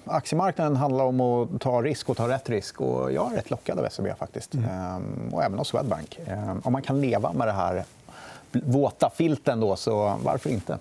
Aktiemarknaden 0.06 0.76
handlar 0.76 1.06
om 1.06 1.22
att 1.22 1.62
ta 1.62 1.82
risk 1.82 2.10
och 2.10 2.18
ta 2.18 2.28
rätt 2.28 2.50
risk. 2.50 2.82
Och 2.82 3.12
jag 3.12 3.32
är 3.32 3.36
rätt 3.36 3.50
lockad 3.50 3.80
av 3.80 3.90
SEB. 3.90 4.18
faktiskt. 4.18 4.54
Mm. 4.54 4.70
Eh, 4.70 5.34
och 5.34 5.44
även 5.44 5.60
av 5.60 5.64
Swedbank. 5.64 6.20
Eh, 6.26 6.56
om 6.64 6.74
man 6.74 6.82
kan 6.82 7.02
leva 7.02 7.34
med 7.34 7.48
det 7.48 7.52
här 7.52 7.84
våta 8.52 9.10
filten, 9.10 9.60
då, 9.60 9.76
så 9.76 10.20
varför 10.24 10.50
inte? 10.50 10.78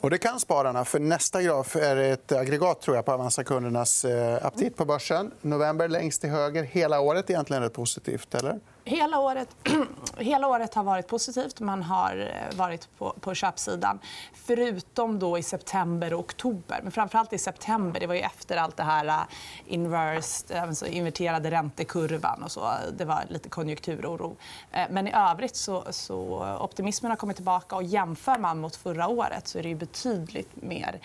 Och 0.00 0.10
det 0.10 0.18
kan 0.18 0.40
spararna. 0.40 0.84
för 0.84 1.00
Nästa 1.00 1.42
graf 1.42 1.76
är 1.76 1.96
ett 1.96 2.32
aggregat 2.32 2.80
tror 2.80 2.96
jag, 2.96 3.04
på 3.04 3.12
Avanza-kundernas 3.12 4.04
eh, 4.04 4.46
aptit 4.46 4.76
på 4.76 4.84
börsen. 4.84 5.30
November 5.40 5.88
längst 5.88 6.20
till 6.20 6.30
höger. 6.30 6.62
Hela 6.62 7.00
året 7.00 7.30
är 7.30 7.34
egentligen 7.34 7.62
rätt 7.62 7.72
positivt. 7.72 8.34
eller? 8.34 8.60
Hela 8.84 9.18
året, 9.18 9.56
hela 10.16 10.48
året 10.48 10.74
har 10.74 10.82
varit 10.82 11.06
positivt. 11.06 11.60
Man 11.60 11.82
har 11.82 12.16
eh, 12.16 12.56
varit 12.56 12.88
på, 12.98 13.14
på 13.20 13.34
köpsidan. 13.34 13.98
Förutom 14.34 15.18
då 15.18 15.38
i 15.38 15.42
september 15.42 16.12
och 16.12 16.20
oktober. 16.20 16.80
Men 16.82 16.92
framförallt 16.92 17.32
i 17.32 17.38
september. 17.38 18.00
Det 18.00 18.06
var 18.06 18.14
ju 18.14 18.20
efter 18.20 18.56
allt 18.56 18.76
det 18.76 18.82
här 18.82 19.06
uh, 19.06 19.22
inversed, 19.66 20.56
alltså 20.56 20.86
inverterade 20.86 21.50
räntekurvan. 21.50 22.42
och 22.42 22.52
så. 22.52 22.72
Det 22.98 23.04
var 23.04 23.24
lite 23.28 23.48
konjunkturoro. 23.48 24.36
Eh, 24.72 24.86
men 24.90 25.08
i 25.08 25.12
övrigt 25.14 25.56
så, 25.56 25.84
så 25.90 26.46
optimismen 26.60 27.10
har 27.10 27.16
kommit 27.16 27.36
tillbaka. 27.36 27.76
och 27.76 27.82
Jämför 27.82 28.38
man 28.38 28.58
mot 28.58 28.76
förra 28.76 29.08
året 29.08 29.48
så 29.48 29.58
är 29.58 29.62
det 29.62 29.74
betydligt 29.74 30.62
mer 30.62 31.00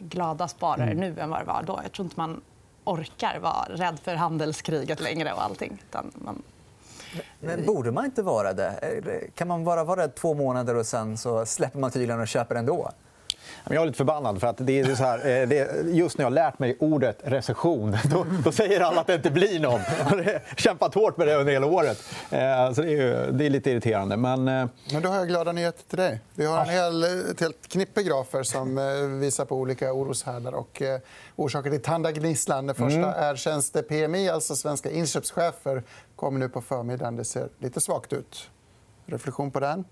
glada 0.00 0.48
sparare 0.48 0.90
mm. 0.90 0.96
nu 0.96 1.20
än 1.20 1.30
vad 1.30 1.40
det 1.40 1.44
var 1.44 1.62
då. 1.62 1.80
Jag 1.82 1.92
tror 1.92 2.04
inte 2.04 2.20
man 2.20 2.40
orkar 2.84 3.38
vara 3.38 3.66
rädd 3.68 3.98
för 4.02 4.14
handelskriget 4.14 5.00
längre. 5.00 5.32
och 5.32 5.42
allting. 5.42 5.82
Man 6.14 6.42
men 7.40 7.66
borde 7.66 7.90
man 7.90 8.04
inte 8.04 8.22
vara 8.22 8.52
det? 8.52 9.00
Kan 9.34 9.48
man 9.48 9.64
bara 9.64 9.84
vara 9.84 10.02
rädd 10.02 10.14
två 10.14 10.34
månader 10.34 10.74
och 10.74 10.86
sen 10.86 11.18
så 11.18 11.46
släpper 11.46 11.78
man 11.78 11.90
tyglarna 11.90 12.22
och 12.22 12.28
köper 12.28 12.54
ändå? 12.54 12.90
Jag 13.70 13.82
är 13.82 13.86
lite 13.86 13.96
förbannad. 13.96 14.40
För 14.40 14.46
att 14.46 14.56
det 14.58 14.80
är 14.80 14.94
så 14.94 15.04
här, 15.04 15.18
eh, 15.18 15.48
det 15.48 15.58
är, 15.58 15.84
just 15.84 16.18
när 16.18 16.22
jag 16.24 16.30
har 16.30 16.34
lärt 16.34 16.58
mig 16.58 16.76
ordet 16.80 17.18
recession 17.22 17.96
då, 18.04 18.26
då 18.44 18.52
säger 18.52 18.80
alla 18.80 19.00
att 19.00 19.06
det 19.06 19.14
inte 19.14 19.30
blir 19.30 19.60
någon. 19.60 19.80
Jag 19.98 20.04
har 20.04 20.40
kämpat 20.56 20.94
hårt 20.94 21.16
med 21.16 21.26
det 21.26 21.34
under 21.34 21.52
hela 21.52 21.66
året. 21.66 22.04
Eh, 22.30 22.72
så 22.72 22.82
det, 22.82 22.92
är, 22.92 23.32
det 23.32 23.46
är 23.46 23.50
lite 23.50 23.70
irriterande. 23.70 24.16
Men... 24.16 24.48
Eh, 24.48 24.66
Men 24.92 25.02
då 25.02 25.08
har 25.08 25.16
jag 25.16 25.28
glada 25.28 25.52
nyheter 25.52 25.82
till 25.88 25.98
dig. 25.98 26.20
Vi 26.34 26.46
har 26.46 26.60
en 26.60 26.68
hel, 26.68 27.04
ett 27.30 27.40
helt 27.40 27.68
knippe 27.68 28.02
grafer 28.02 28.42
som 28.42 29.20
visar 29.20 29.44
på 29.44 29.56
olika 29.56 29.92
oroshärdar 29.92 30.52
och 30.52 30.82
orsaker 31.36 31.70
till 31.70 31.82
tandagnisslan. 31.82 32.66
Det 32.66 32.74
första 32.74 32.98
mm. 32.98 33.10
är 33.10 33.36
tjänste-PMI, 33.36 34.28
alltså 34.28 34.56
svenska 34.56 34.90
inköpschefer 34.90 35.82
kommer 36.16 36.38
nu 36.38 36.48
på 36.48 36.60
förmiddagen. 36.60 37.16
Det 37.16 37.24
ser 37.24 37.48
lite 37.58 37.80
svagt 37.80 38.12
ut. 38.12 38.50
Reflektion 39.06 39.50
på 39.50 39.60
den? 39.60 39.84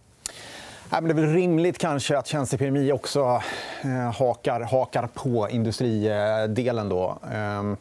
det 0.90 0.96
är 0.96 1.14
väl 1.14 1.32
rimligt 1.32 1.78
kanske 1.78 2.18
att 2.18 2.26
tjänstepremi 2.26 2.92
också 2.92 3.42
eh, 3.82 3.90
hakar, 3.90 4.60
hakar 4.60 5.06
på 5.14 5.48
industridelen. 5.50 6.88
Då. 6.88 7.18
Ehm, 7.32 7.76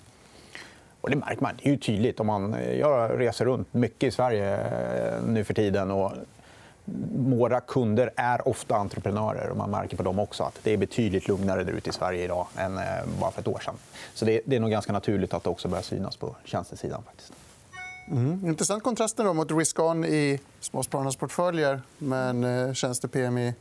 och 1.01 1.09
det 1.09 1.15
märker 1.15 1.41
man. 1.41 1.53
Det 1.61 1.69
är 1.69 1.71
ju 1.71 1.77
tydligt. 1.77 2.19
Om 2.19 2.27
man, 2.27 2.53
eh, 2.53 2.73
jag 2.73 3.19
reser 3.19 3.45
runt 3.45 3.73
mycket 3.73 4.07
i 4.07 4.11
Sverige 4.11 4.57
eh, 4.57 5.23
nu 5.27 5.43
för 5.43 5.53
tiden. 5.53 5.91
Och 5.91 6.11
våra 7.15 7.59
kunder 7.59 8.11
är 8.15 8.47
ofta 8.47 8.75
entreprenörer. 8.75 9.49
och 9.49 9.57
Man 9.57 9.71
märker 9.71 9.97
på 9.97 10.03
dem 10.03 10.19
också 10.19 10.43
att 10.43 10.59
det 10.63 10.71
är 10.71 10.77
betydligt 10.77 11.27
lugnare 11.27 11.63
där 11.63 11.73
ute 11.73 11.89
i 11.89 11.93
Sverige 11.93 12.23
idag 12.23 12.47
än 12.57 12.79
bara 13.19 13.31
för 13.31 13.41
ett 13.41 13.47
år 13.47 13.59
sedan. 13.59 13.75
Så 14.13 14.25
det, 14.25 14.53
är 14.55 14.59
nog 14.59 14.71
ganska 14.71 14.93
naturligt 14.93 15.33
att 15.33 15.43
det 15.43 15.49
också 15.49 15.67
börjar 15.67 15.83
synas 15.83 16.17
på 16.17 16.35
tjänstesidan. 16.45 17.03
Faktiskt. 17.05 17.33
Mm. 18.13 18.47
Intressant 18.47 18.83
kontrasten 18.83 19.25
då 19.25 19.33
mot 19.33 19.51
risk-on 19.51 20.05
i 20.05 20.39
småspararnas 20.59 21.15
portföljer. 21.15 21.81
Men 21.97 22.43
eh, 22.43 22.73
tjänste-PMI 22.73 23.53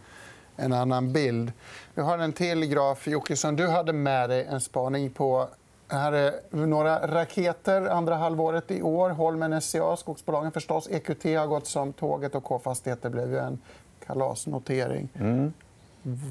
en 0.56 0.72
annan 0.72 1.12
bild. 1.12 1.52
Vi 1.94 2.02
har 2.02 2.18
en 2.18 2.32
till 2.32 2.66
graf. 2.66 3.06
Jocke, 3.06 3.36
som 3.36 3.56
du 3.56 3.68
hade 3.68 3.92
med 3.92 4.30
dig 4.30 4.44
en 4.44 4.60
spaning 4.60 5.10
på. 5.10 5.48
Här 5.88 6.12
är 6.12 6.32
några 6.66 7.06
raketer 7.06 7.86
andra 7.86 8.14
halvåret 8.14 8.70
i 8.70 8.82
år. 8.82 9.10
Holmen, 9.10 9.60
SCA, 9.60 9.96
skogsbolagen 9.96 10.52
förstås. 10.52 10.88
EQT 10.90 11.24
har 11.24 11.46
gått 11.46 11.66
som 11.66 11.92
tåget 11.92 12.34
och 12.34 12.44
K-fastigheter 12.44 13.10
blev 13.10 13.30
ju 13.30 13.38
en 13.38 13.58
kalasnotering. 14.06 15.08
Mm. 15.14 15.52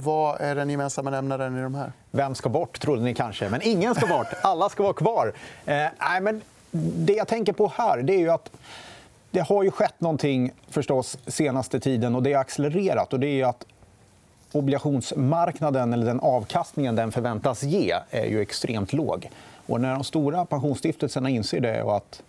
Vad 0.04 0.42
är 0.42 0.56
den 0.56 0.70
gemensamma 0.70 1.10
nämnaren 1.10 1.58
i 1.58 1.62
de 1.62 1.76
här? 1.76 1.92
Vem 2.12 2.36
ska 2.36 2.50
bort, 2.50 2.80
trodde 2.80 3.02
ni 3.02 3.14
kanske. 3.14 3.50
Men 3.50 3.62
ingen 3.64 3.96
ska 3.96 4.08
bort. 4.08 4.28
Alla 4.42 4.70
ska 4.70 4.84
vara 4.84 4.94
kvar. 4.94 5.34
Eh, 5.66 5.76
nej, 6.00 6.22
men 6.22 6.42
det 6.72 7.14
jag 7.14 7.28
tänker 7.28 7.54
på 7.54 7.72
här 7.76 7.98
det 7.98 8.14
är 8.14 8.20
ju 8.20 8.30
att 8.30 8.52
det 9.32 9.40
har 9.40 9.64
ju 9.64 9.72
skett 9.72 10.02
någonting 10.02 10.52
förstås 10.70 11.18
senaste 11.28 11.80
tiden 11.80 12.16
och 12.16 12.24
det 12.24 12.34
har 12.34 12.42
accelererat. 12.42 13.14
Och 13.14 13.20
det 13.20 13.42
är 13.42 13.46
att 13.46 13.66
obligationsmarknaden, 14.52 15.94
eller 15.94 16.06
den 16.06 16.20
avkastningen 16.20 16.96
den 16.96 17.12
förväntas 17.12 17.64
ge, 17.64 17.96
är 18.10 18.26
ju 18.26 18.42
extremt 18.42 18.94
låg. 18.94 19.30
Och 19.66 19.82
när 19.82 19.94
de 19.94 20.04
stora 20.04 20.46
pensionsstiftelserna 20.46 21.30
inser 21.30 21.60
det 21.60 21.84
och 21.84 21.96
att 21.98 22.24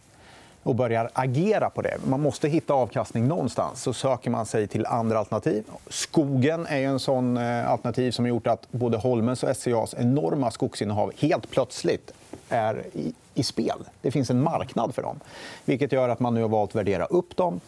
och 0.62 0.74
börjar 0.74 1.10
agera 1.12 1.70
på 1.70 1.82
det. 1.82 1.98
Man 2.06 2.20
måste 2.20 2.48
hitta 2.48 2.74
avkastning 2.74 3.28
någonstans. 3.28 3.82
Så 3.82 3.92
söker 3.92 4.30
man 4.30 4.46
sig 4.46 4.66
till 4.66 4.86
andra 4.86 5.18
alternativ. 5.18 5.64
Skogen 5.88 6.66
är 6.66 6.82
en 6.82 6.98
sån 6.98 7.36
eh, 7.36 7.70
alternativ 7.70 8.10
som 8.10 8.24
har 8.24 8.28
gjort 8.28 8.46
att 8.46 8.72
både 8.72 8.96
Holmens 8.96 9.42
och 9.42 9.56
SCAs 9.56 9.94
enorma 9.98 10.50
skogsinnehav 10.50 11.12
helt 11.18 11.50
plötsligt 11.50 12.12
är 12.52 12.84
i, 12.92 13.14
i 13.34 13.42
spel. 13.42 13.78
Det 14.02 14.10
finns 14.10 14.30
en 14.30 14.42
marknad 14.42 14.94
för 14.94 15.02
dem. 15.02 15.20
Vilket 15.64 15.92
gör 15.92 16.08
att 16.08 16.20
man 16.20 16.34
nu 16.34 16.42
har 16.42 16.48
valt 16.48 16.70
att 16.70 16.74
värdera 16.74 17.04
upp 17.04 17.36
dem. 17.36 17.60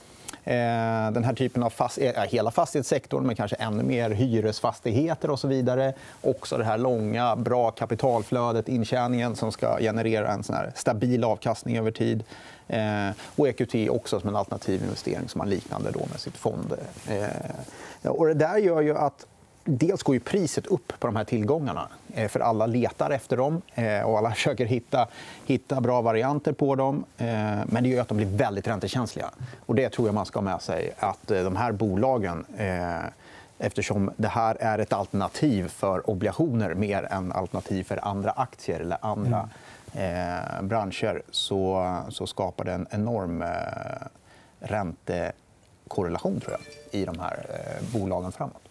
Eh, 0.45 1.11
den 1.13 1.25
här 1.25 1.35
typen 1.35 1.63
av 1.63 1.71
fast... 1.71 1.99
Eh, 1.99 2.23
hela 2.23 2.51
fastighetssektorn, 2.51 3.27
men 3.27 3.37
kanske 3.37 3.57
ännu 3.57 3.83
mer 3.83 4.11
hyresfastigheter 4.11 5.31
och 5.31 5.41
så 5.41 5.49
vidare. 5.49 5.93
Också 6.21 6.59
det 6.59 6.65
här 6.65 6.79
långa, 6.79 7.37
bra 7.37 7.71
kapitalflödet, 7.71 8.69
intjäningen 8.69 9.37
som 9.37 9.53
ska 9.53 9.79
generera 9.79 10.33
en 10.33 10.43
sån 10.43 10.57
stabil 10.75 11.25
avkastning 11.25 11.79
över 11.79 11.91
tid. 11.91 12.25
Eh, 12.69 13.11
och 13.37 13.49
EQT 13.49 13.91
också 13.91 14.21
som 14.21 14.29
en 14.29 14.37
alternativ 14.37 14.83
investering 14.83 15.29
som 15.29 15.41
har 15.41 15.49
liknande 15.49 15.91
då 15.91 16.01
med 16.11 16.21
sitt 16.21 16.37
fond. 16.37 16.75
Eh, 17.09 18.11
och 18.11 18.27
det 18.27 18.35
där 18.35 18.59
gör 18.59 18.81
ju 18.81 18.97
att 18.97 19.27
dels 19.65 20.03
går 20.03 20.15
ju 20.15 20.21
priset 20.21 20.67
upp 20.67 20.93
på 20.99 21.07
de 21.07 21.17
här 21.17 21.25
tillgångarna. 21.25 21.89
Eh, 22.15 22.29
för 22.29 22.41
Alla 22.41 22.67
letar 22.67 23.11
efter 23.11 23.37
dem 23.37 23.63
eh, 23.75 24.03
och 24.03 24.19
alla 24.19 24.31
försöker 24.35 24.67
hitta, 24.67 25.09
hitta 25.47 25.81
bra 25.81 26.03
varianter 26.03 26.53
på 26.53 26.75
dem. 26.75 27.05
Eh, 27.19 27.27
men 27.67 27.83
det 27.83 27.89
gör 27.89 28.03
att 28.03 28.09
de 28.09 28.17
blir 28.17 28.37
väldigt 28.37 28.69
räntekänsliga. 28.69 29.31
Och 29.67 29.75
det 29.75 29.89
tror 29.89 30.09
jag 30.09 30.15
man 30.15 30.27
ska 30.27 30.39
ha 30.39 30.45
med 30.45 30.63
sig. 30.63 30.93
att 30.99 31.27
De 31.27 31.57
här 31.57 31.73
bolagen 31.73 32.47
eftersom 33.59 34.11
det 34.17 34.29
här 34.29 34.57
är 34.61 34.79
ett 34.79 34.93
alternativ 34.93 35.69
för 35.69 36.11
obligationer 36.11 36.75
mer 36.75 37.03
än 37.11 37.33
alternativ 37.33 37.85
för 37.85 38.09
andra 38.09 38.31
aktier 38.31 38.81
eller 38.81 38.99
andra 39.01 39.49
mm. 39.93 40.69
branscher 40.69 41.23
så, 41.31 41.97
så 42.09 42.27
skapar 42.27 42.65
det 42.65 42.73
en 42.73 42.87
enorm 42.91 43.43
eh, 43.43 43.49
räntekorrelation 44.59 46.41
tror 46.41 46.53
jag, 46.53 47.01
i 47.01 47.05
de 47.05 47.19
här 47.19 47.47
bolagen 47.93 48.33
framåt. 48.33 48.64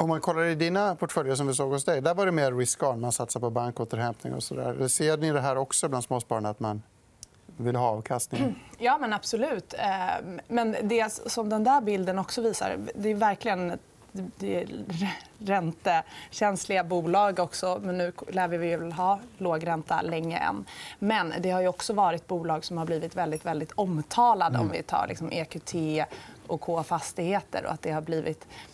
Om 0.00 0.08
man 0.08 0.20
kollar 0.20 0.44
i 0.44 0.54
dina 0.54 0.94
portföljer 0.94 1.34
som 1.34 1.46
vi 1.46 1.54
såg 1.54 1.70
hos 1.70 1.84
dig, 1.84 2.00
där 2.00 2.14
var 2.14 2.26
det 2.26 2.32
mer 2.32 2.52
risk-on. 2.52 3.00
Man 3.00 3.12
satsar 3.12 3.40
på 3.40 3.50
bankåterhämtning 3.50 4.34
och 4.34 4.42
så 4.42 4.54
där. 4.54 4.88
Ser 4.88 5.16
ni 5.16 5.32
det 5.32 5.40
här 5.40 5.56
också 5.56 5.88
bland 5.88 6.04
småspararna, 6.04 6.48
att 6.48 6.60
man 6.60 6.82
vill 7.56 7.76
ha 7.76 7.88
avkastning? 7.88 8.64
Ja, 8.78 8.98
men 8.98 9.12
absolut. 9.12 9.74
Eh, 9.74 10.40
men 10.48 10.76
det 10.82 11.12
som 11.26 11.48
den 11.48 11.64
där 11.64 11.80
bilden 11.80 12.18
också 12.18 12.42
visar, 12.42 12.78
det 12.94 13.08
är 13.08 13.14
verkligen 13.14 13.78
det 14.12 14.62
är 14.62 14.68
räntekänsliga 15.38 16.84
bolag 16.84 17.38
också. 17.38 17.80
Men 17.82 17.98
nu 17.98 18.12
lär 18.28 18.48
vi 18.48 18.56
väl 18.56 18.92
ha 18.92 19.20
låg 19.38 19.66
ränta 19.66 20.02
länge 20.02 20.38
än. 20.38 20.64
Men 20.98 21.34
det 21.40 21.50
har 21.50 21.66
också 21.66 21.92
varit 21.92 22.26
bolag 22.26 22.64
som 22.64 22.78
har 22.78 22.86
blivit 22.86 23.16
väldigt, 23.16 23.46
väldigt 23.46 23.72
omtalade. 23.72 24.54
Mm. 24.54 24.60
Om 24.60 24.72
vi 24.72 24.82
tar 24.82 25.06
liksom 25.08 25.32
EQT 25.32 25.74
och 26.46 26.60
K 26.60 26.82
Fastigheter. 26.82 27.64
Och 27.64 27.72
att 27.72 27.82
det 27.82 27.90
har 27.90 28.00
blivit 28.00 28.46
Ehm, 28.46 28.67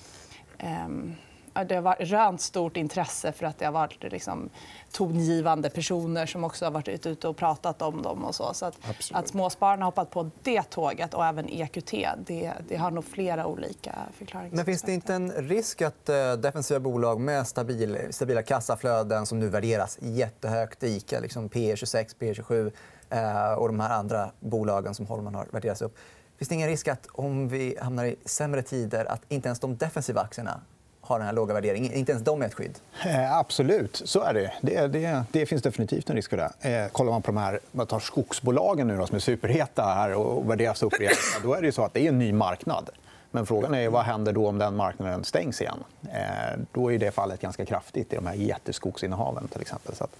det 1.62 1.75
har 1.75 2.04
rönt 2.04 2.40
stort 2.40 2.76
intresse 2.76 3.33
för 3.33 3.47
att 3.47 3.59
det 3.59 3.64
har 3.64 3.73
varit 3.73 4.02
liksom, 4.02 4.50
tongivande 4.92 5.71
personer 5.71 6.26
som 6.26 6.44
också 6.44 6.64
har 6.64 6.71
varit 6.71 7.06
ute 7.06 7.28
och 7.28 7.37
pratat 7.37 7.83
om 7.83 8.02
dem. 8.02 8.25
Och 8.25 8.35
så. 8.35 8.54
Så 8.54 8.66
att, 8.66 8.78
att 9.12 9.28
småspararna 9.28 9.85
har 9.85 9.90
hoppat 9.90 10.11
på 10.11 10.30
det 10.42 10.62
tåget 10.62 11.14
och 11.14 11.26
även 11.26 11.49
EQT 11.49 11.90
det, 12.26 12.52
det 12.68 12.76
har 12.76 12.90
nog 12.90 13.04
flera 13.04 13.47
olika 13.47 13.99
förklaringar. 14.18 14.56
Men 14.56 14.64
finns 14.64 14.83
det 14.83 14.92
inte 14.92 15.14
en 15.14 15.33
risk 15.33 15.83
att 15.83 16.09
eh, 16.09 16.33
defensiva 16.33 16.80
bolag 16.80 17.21
med 17.21 17.47
stabil, 17.47 17.99
stabila 18.11 18.42
kassaflöden 18.42 19.26
som 19.26 19.38
nu 19.38 19.49
värderas 19.49 19.99
jättehögt, 20.00 20.83
ICA, 20.83 21.21
liksom 21.21 21.49
P 21.49 21.76
26 21.76 22.14
P 22.14 22.35
27 22.35 22.73
eh, 23.11 23.52
och 23.52 23.68
de 23.68 23.80
här 23.80 23.90
andra 23.90 24.30
bolagen 24.40 24.94
som 24.94 25.06
Holman 25.06 25.35
har 25.35 25.47
värderats 25.50 25.83
upp 25.83 25.97
Finns 26.44 26.48
det 26.48 26.54
ingen 26.54 26.68
risk 26.68 26.88
att 26.88 27.06
om 27.12 27.48
vi 27.48 27.76
hamnar 27.80 28.04
i 28.04 28.16
sämre 28.24 28.62
tider 28.62 29.04
att 29.04 29.20
inte 29.28 29.48
ens 29.48 29.60
de 29.60 29.76
defensiva 29.76 30.20
aktierna 30.20 30.60
har 31.00 31.18
den 31.18 31.26
här 31.26 31.34
låga 31.34 31.54
värderingen? 31.54 31.92
Inte 31.92 32.12
ens 32.12 32.24
de 32.24 32.42
är 32.42 32.46
ett 32.46 32.54
skydd? 32.54 32.78
Eh, 33.06 33.38
absolut, 33.38 34.02
så 34.04 34.20
är 34.20 34.34
det. 34.34 34.52
Det, 34.62 34.86
det, 34.86 35.24
det 35.32 35.46
finns 35.46 35.62
definitivt 35.62 36.10
en 36.10 36.16
risk 36.16 36.30
för 36.30 36.36
det. 36.36 36.68
Eh, 36.70 36.88
kollar 36.92 37.12
man 37.12 37.22
på 37.22 37.32
de 37.32 37.36
här, 37.36 37.60
man 37.72 37.86
tar 37.86 38.00
skogsbolagen 38.00 38.86
nu 38.86 38.96
då, 38.96 39.06
som 39.06 39.16
är 39.16 39.20
superheta 39.20 39.82
här 39.82 40.14
och 40.14 40.50
värderas 40.50 40.82
upp 40.82 41.00
igen, 41.00 41.12
då 41.42 41.54
är 41.54 41.62
det 41.62 41.72
så 41.72 41.84
att 41.84 41.94
det 41.94 42.00
är 42.00 42.08
en 42.08 42.18
ny 42.18 42.32
marknad. 42.32 42.90
Men 43.30 43.46
frågan 43.46 43.74
är 43.74 43.88
vad 43.88 44.04
händer 44.04 44.32
då 44.32 44.48
om 44.48 44.58
den 44.58 44.76
marknaden 44.76 45.24
stängs 45.24 45.60
igen. 45.60 45.84
Eh, 46.02 46.58
då 46.72 46.92
är 46.92 46.98
det 46.98 47.10
fallet 47.10 47.40
ganska 47.40 47.64
kraftigt 47.64 48.12
i 48.12 48.16
de 48.16 48.26
här 48.26 48.34
jätteskogsinnehaven. 48.34 49.48
Till 49.48 49.60
exempel. 49.60 49.94
Så 49.94 50.04
att, 50.04 50.16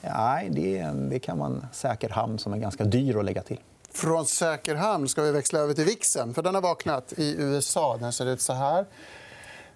nej, 0.00 0.48
det, 0.50 0.82
det 1.10 1.18
kan 1.18 1.38
vara 1.38 1.48
en 1.48 1.66
säker 1.72 2.08
hamn 2.08 2.38
som 2.38 2.52
är 2.52 2.58
ganska 2.58 2.84
dyr 2.84 3.18
att 3.18 3.24
lägga 3.24 3.42
till. 3.42 3.60
Från 3.96 4.26
säker 4.26 4.74
hamn 4.74 5.08
ska 5.08 5.22
vi 5.22 5.32
växla 5.32 5.58
över 5.58 5.74
till 5.74 5.84
VIXen. 5.84 6.34
För 6.34 6.42
den 6.42 6.54
har 6.54 6.62
vaknat 6.62 7.12
i 7.16 7.34
USA. 7.38 7.96
Den 7.96 8.12
ser 8.12 8.26
ut 8.26 8.40
så 8.40 8.52
här. 8.52 8.86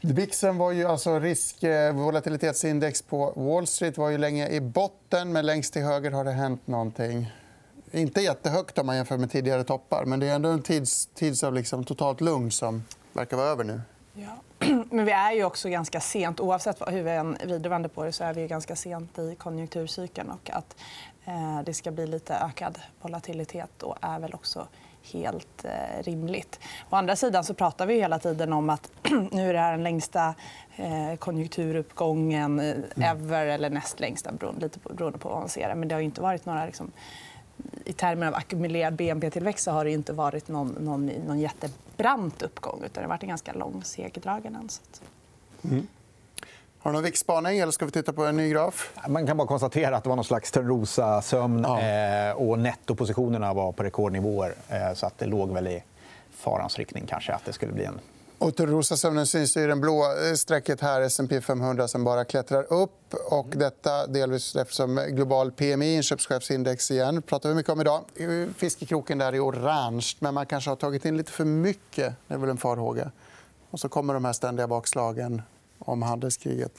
VIXen 0.00 0.59
var 0.59 0.73
ju 0.73 0.85
alltså 0.85 1.19
risk 1.19 1.62
eh, 1.62 1.95
volatilitetsindex 1.95 3.03
på 3.03 3.33
Wall 3.37 3.67
Street 3.67 3.99
var 3.99 4.09
ju 4.09 4.19
länge 4.19 4.49
i 4.49 4.61
botten, 4.61 5.33
men 5.33 5.47
längst 5.47 5.73
till 5.73 5.83
höger 5.83 6.11
har 6.11 6.25
det 6.25 6.31
hänt 6.31 6.67
någonting. 6.67 7.33
Inte 7.91 8.21
jättehögt 8.21 8.79
om 8.79 8.87
man 8.87 8.97
jämför 8.97 9.17
med 9.17 9.31
tidigare 9.31 9.65
toppar, 9.65 10.05
men 10.05 10.21
det 10.21 10.27
är 10.27 10.35
ändå 10.35 10.49
en 10.49 10.62
tids, 10.62 11.09
tids 11.15 11.45
av 11.45 11.55
liksom 11.55 11.85
totalt 11.85 12.21
lugn 12.21 12.50
som 12.50 12.85
verkar 13.12 13.37
vara 13.37 13.49
över 13.49 13.65
nu. 13.65 13.81
Ja. 14.12 14.67
Men 14.90 15.05
vi 15.05 15.12
är 15.12 15.33
ju 15.33 15.45
också 15.45 15.69
ganska 15.69 16.00
sent. 16.00 16.40
Oavsett 16.40 16.83
hur 16.88 17.02
vi 17.02 17.11
än 17.11 17.37
vrider 17.45 17.88
på 17.88 18.05
det 18.05 18.12
så 18.12 18.25
är 18.25 18.35
vi 18.35 18.47
ganska 18.47 18.76
sent 18.76 19.19
i 19.19 19.35
konjunkturcykeln. 19.35 20.31
Och 20.31 20.50
att 20.52 20.76
Eh, 21.31 21.62
det 21.64 21.75
ska 21.75 21.90
bli 21.90 22.07
lite 22.07 22.35
ökad 22.35 22.79
volatilitet 23.02 23.83
och 23.83 23.97
är 24.00 24.19
väl 24.19 24.35
också 24.35 24.67
helt 25.12 25.64
eh, 25.64 26.02
rimligt. 26.02 26.61
Å 26.90 26.97
andra 26.97 27.17
sidan 27.17 27.45
så 27.45 27.55
pratar 27.55 27.87
vi 27.87 27.95
hela 27.95 28.19
tiden 28.19 28.52
om 28.52 28.71
att 28.71 28.90
nu 29.31 29.49
är 29.49 29.52
det 29.52 29.59
här 29.59 29.73
den 29.73 29.83
längsta 29.83 30.35
eh, 30.76 31.17
konjunkturuppgången 31.19 32.61
ever 32.97 33.47
eller 33.47 33.71
näst 33.71 34.00
längsta, 34.00 34.33
beroende 34.33 35.19
på 35.19 35.29
vad 35.29 35.38
man 35.38 35.49
ser. 35.49 35.75
Men 35.75 35.88
det 35.88 35.95
har 35.95 36.02
inte 36.02 36.21
varit 36.21 36.47
några... 36.47 36.67
Liksom, 36.67 36.93
I 37.85 37.93
termer 37.93 38.26
av 38.26 38.35
ackumulerad 38.35 38.95
bnp-tillväxt 38.95 39.67
har 39.67 39.85
det 39.85 39.90
inte 39.90 40.12
varit 40.12 40.49
någon, 40.49 40.69
någon, 40.69 41.07
någon 41.07 41.40
jättebrant 41.40 42.43
uppgång. 42.43 42.76
utan 42.76 42.90
Det 42.93 43.00
har 43.00 43.09
varit 43.09 43.23
en 43.23 43.29
ganska 43.29 43.52
lång, 43.52 43.83
segdragen. 43.85 44.69
Mm. 45.64 45.87
Har 46.79 46.90
du 46.90 46.95
någon 46.95 47.05
viktspaning 47.05 47.59
eller 47.59 47.73
ska 47.73 47.85
vi 47.85 47.90
titta 47.90 48.12
på 48.12 48.25
en 48.25 48.37
ny 48.37 48.50
graf? 48.50 48.93
Man 49.09 49.26
kan 49.26 49.37
bara 49.37 49.49
konstatera 49.49 49.97
att 49.97 50.02
det 50.02 50.09
var 50.09 50.17
någon 50.17 50.25
slags 50.25 50.50
Törnrosa-sömn. 50.50 51.64
Ja. 51.69 51.81
Eh, 51.81 52.33
och 52.33 52.59
nettopositionerna 52.59 53.55
var 53.55 53.73
på 53.73 53.83
rekordnivåer. 53.83 54.55
Eh, 54.69 54.95
så 54.95 55.07
att 55.07 55.19
det 55.19 55.26
låg 55.26 55.52
väl 55.52 55.67
i 55.67 55.83
farans 56.31 56.79
riktning 56.79 57.07
kanske 57.07 57.33
att 57.33 57.45
det 57.45 57.52
skulle 57.52 57.73
bli 57.73 57.85
en 57.85 58.00
och 58.40 58.56
Törnrosa-sömnen 58.56 59.26
syns 59.26 59.56
i 59.56 59.66
det 59.66 59.76
blå 59.76 60.04
strecket 60.37 60.80
här, 60.80 61.00
S&P 61.00 61.40
500 61.40 61.88
som 61.88 62.04
bara 62.04 62.25
klättrar 62.25 62.73
upp. 62.73 63.14
Och 63.30 63.47
detta 63.56 64.06
delvis 64.06 64.56
eftersom 64.56 64.97
global 65.09 65.52
PMI, 65.52 65.94
inköpschefsindex 65.97 66.90
igen, 66.90 67.23
pratar 67.23 67.49
vi 67.49 67.54
mycket 67.54 67.73
om 67.73 67.80
idag. 67.80 68.04
Fiskekroken 68.56 69.18
där 69.18 69.32
är 69.32 69.47
orange, 69.47 70.06
men 70.18 70.35
man 70.35 70.47
kanske 70.47 70.70
har 70.70 70.76
tagit 70.76 71.04
in 71.04 71.16
lite 71.16 71.32
för 71.32 71.44
mycket. 71.44 72.14
Det 72.26 72.35
är 72.35 72.38
väl 72.38 72.50
en 72.50 72.56
farhåga. 72.56 73.11
Och 73.70 73.80
så 73.80 73.88
kommer 73.88 74.14
de 74.14 74.25
här 74.25 74.32
ständiga 74.32 74.68
bakslagen 74.68 75.42
om 75.78 76.02
handelskriget. 76.02 76.73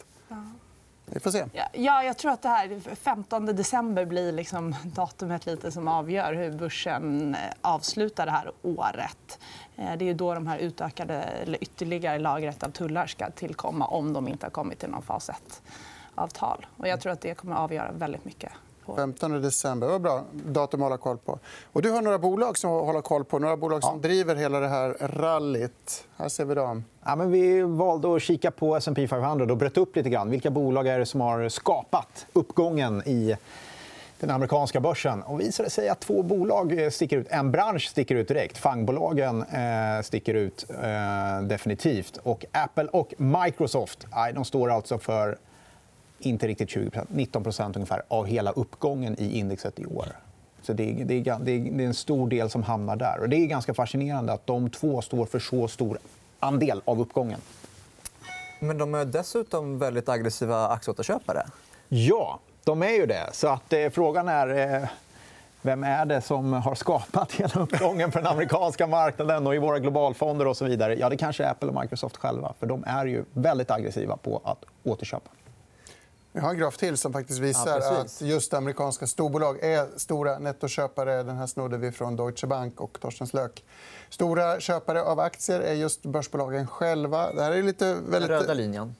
Vi 1.13 1.19
får 1.19 1.31
se. 1.31 1.45
Ja, 1.73 2.03
jag 2.03 2.17
tror 2.17 2.31
att 2.31 2.41
det 2.41 2.49
här 2.49 2.95
15 2.95 3.45
december 3.45 4.05
blir 4.05 4.31
liksom 4.31 4.75
datumet 4.83 5.45
lite 5.45 5.71
som 5.71 5.87
avgör 5.87 6.33
hur 6.33 6.51
börsen 6.51 7.35
eh, 7.35 7.39
avslutar 7.61 8.25
det 8.25 8.31
här 8.31 8.51
året. 8.61 9.39
Eh, 9.75 9.97
det 9.97 10.09
är 10.09 10.13
då 10.13 10.33
de 10.33 10.47
här 10.47 10.57
utökade, 10.57 11.13
eller 11.13 11.63
ytterligare 11.63 12.19
lagret 12.19 12.63
av 12.63 12.69
tullar 12.69 13.07
ska 13.07 13.29
tillkomma 13.29 13.85
om 13.87 14.13
de 14.13 14.27
inte 14.27 14.45
har 14.45 14.51
kommit 14.51 14.79
till 14.79 14.89
någon 14.89 15.01
fas 15.01 15.29
1-avtal. 15.29 16.65
Jag 16.77 17.01
tror 17.01 17.11
att 17.11 17.21
det 17.21 17.35
kommer 17.35 17.55
att 17.55 17.61
avgöra 17.61 17.91
väldigt 17.91 18.25
mycket 18.25 18.51
15 18.85 19.41
december. 19.41 19.87
Det 19.87 19.93
var 19.93 19.99
bra 19.99 20.23
datum 20.31 20.81
att 20.81 20.85
hålla 20.85 20.97
koll 20.97 21.17
på. 21.17 21.39
Och 21.73 21.81
du 21.81 21.91
har 21.91 22.01
några 22.01 22.19
bolag 22.19 22.57
som 22.57 22.69
håller 22.69 23.01
koll 23.01 23.25
på. 23.25 23.39
Några 23.39 23.57
bolag 23.57 23.83
som 23.83 23.95
ja. 23.95 24.07
driver 24.07 24.35
hela 24.35 24.59
det 24.59 24.67
här 24.67 24.95
rallyt. 24.99 26.03
Här 26.17 26.29
ser 26.29 26.45
vi 26.45 26.55
dem. 26.55 26.85
Ja, 27.05 27.15
men 27.15 27.31
vi 27.31 27.61
valde 27.61 28.15
att 28.15 28.21
kika 28.21 28.51
på 28.51 28.75
S&P 28.75 29.07
500 29.07 29.45
och 29.51 29.57
bröt 29.57 29.77
upp 29.77 29.95
lite 29.95 30.09
grann. 30.09 30.29
Vilka 30.29 30.49
bolag 30.49 30.87
är 30.87 30.99
det 30.99 31.05
som 31.05 31.21
har 31.21 31.49
skapat 31.49 32.25
uppgången 32.33 33.07
i 33.07 33.37
den 34.19 34.29
amerikanska 34.29 34.79
börsen. 34.79 35.21
Och 35.21 35.39
visade 35.39 35.69
sig 35.69 35.89
att 35.89 35.99
två 35.99 36.23
bolag 36.23 36.93
sticker 36.93 37.17
ut. 37.17 37.27
En 37.29 37.51
bransch 37.51 37.89
sticker 37.89 38.15
ut 38.15 38.27
direkt. 38.27 38.57
Fangbolagen 38.57 39.41
eh, 39.41 40.01
sticker 40.03 40.33
ut 40.33 40.65
eh, 40.69 41.41
definitivt. 41.43 42.17
Och 42.17 42.45
Apple 42.51 42.85
och 42.85 43.13
Microsoft 43.17 44.07
de 44.33 44.45
står 44.45 44.71
alltså 44.71 44.97
för 44.97 45.37
inte 46.25 46.47
riktigt 46.47 46.69
20 46.69 47.03
19 47.07 47.45
ungefär 47.75 48.01
av 48.07 48.25
hela 48.25 48.51
uppgången 48.51 49.15
i 49.19 49.37
indexet 49.37 49.79
i 49.79 49.85
år. 49.85 50.05
Så 50.61 50.73
det 50.73 51.01
är, 51.01 51.05
det, 51.05 51.13
är, 51.13 51.39
det, 51.39 51.51
är, 51.51 51.85
en 51.85 51.93
stor 51.93 52.29
del 52.29 52.49
som 52.49 52.63
hamnar 52.63 52.95
där. 52.95 53.19
Och 53.19 53.29
det 53.29 53.35
är 53.35 53.45
ganska 53.45 53.73
fascinerande 53.73 54.33
att 54.33 54.47
de 54.47 54.69
två 54.69 55.01
står 55.01 55.25
för 55.25 55.39
så 55.39 55.67
stor 55.67 55.97
andel 56.39 56.81
av 56.85 57.01
uppgången. 57.01 57.39
Men 58.59 58.77
de 58.77 58.95
är 58.95 59.05
dessutom 59.05 59.79
väldigt 59.79 60.09
aggressiva 60.09 60.67
aktieåterköpare. 60.67 61.45
Ja, 61.87 62.39
de 62.63 62.83
är 62.83 62.91
ju 62.91 63.05
det. 63.05 63.29
Så 63.33 63.47
att, 63.47 63.73
eh, 63.73 63.89
frågan 63.89 64.27
är... 64.27 64.75
Eh, 64.81 64.89
vem 65.63 65.83
är 65.83 66.05
det 66.05 66.21
som 66.21 66.53
har 66.53 66.75
skapat 66.75 67.31
hela 67.39 67.61
uppgången 67.61 68.11
på 68.11 68.17
den 68.17 68.27
amerikanska 68.27 68.87
marknaden 68.87 69.47
och 69.47 69.55
i 69.55 69.57
våra 69.57 69.79
globalfonder 69.79 70.47
och 70.47 70.57
så 70.57 70.65
vidare? 70.65 70.95
Ja, 70.95 71.09
det 71.09 71.17
kanske 71.17 71.43
är 71.43 71.51
Apple 71.51 71.69
och 71.69 71.81
Microsoft 71.81 72.17
själva. 72.17 72.53
För 72.59 72.67
de 72.67 72.83
är 72.87 73.05
ju 73.05 73.23
väldigt 73.33 73.71
aggressiva 73.71 74.17
på 74.17 74.41
att 74.43 74.65
återköpa. 74.83 75.31
Vi 76.33 76.39
har 76.39 76.49
en 76.49 76.57
graf 76.57 76.77
till 76.77 76.97
som 76.97 77.13
faktiskt 77.13 77.39
visar 77.39 77.79
Ja, 77.79 78.01
att 78.01 78.21
just 78.21 78.53
amerikanska 78.53 79.07
storbolag 79.07 79.59
är 79.63 79.87
stora 79.97 80.39
nettoköpare. 80.39 81.23
Den 81.23 81.37
här 81.37 81.47
snodde 81.47 81.77
vi 81.77 81.91
från 81.91 82.15
Deutsche 82.15 82.47
Bank 82.47 82.81
och 82.81 82.99
Torstens 82.99 83.33
Lök. 83.33 83.63
Stora 84.09 84.59
köpare 84.59 85.03
av 85.03 85.19
aktier 85.19 85.59
är 85.59 85.73
just 85.73 86.03
börsbolagen 86.03 86.67
själva. 86.67 87.33
Det 87.33 87.43
här 87.43 87.51
är 87.51 87.63
lite 87.63 87.97
väldigt... 88.09 88.29
Röda 88.29 88.53
linjen. 88.53 88.95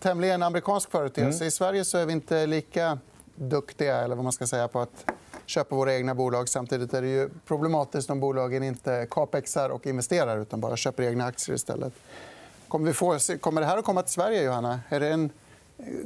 tämligen 0.00 0.42
amerikansk 0.42 0.90
företeelse. 0.90 1.44
I 1.44 1.50
Sverige 1.50 1.84
så 1.84 1.98
är 1.98 2.06
vi 2.06 2.12
inte 2.12 2.46
lika 2.46 2.98
duktiga 3.34 3.96
eller 3.96 4.14
vad 4.14 4.24
man 4.24 4.32
ska 4.32 4.46
säga, 4.46 4.68
på 4.68 4.80
att 4.80 5.04
köpa 5.46 5.76
våra 5.76 5.94
egna 5.94 6.14
bolag. 6.14 6.48
Samtidigt 6.48 6.94
är 6.94 7.02
det 7.02 7.08
ju 7.08 7.30
problematiskt 7.46 8.10
om 8.10 8.20
bolagen 8.20 8.62
inte 8.62 9.06
capexar 9.10 9.70
och 9.70 9.86
investerar 9.86 10.38
utan 10.38 10.60
bara 10.60 10.76
köper 10.76 11.02
egna 11.02 11.24
aktier 11.24 11.56
istället. 11.56 11.92
Kommer, 12.68 12.86
vi 12.86 12.92
få, 12.92 13.18
kommer 13.40 13.60
det 13.60 13.66
här 13.66 13.78
att 13.78 13.84
komma 13.84 14.02
till 14.02 14.12
Sverige, 14.12 14.42
Johanna? 14.42 14.80
Är 14.88 15.00
det 15.00 15.08
en 15.08 15.30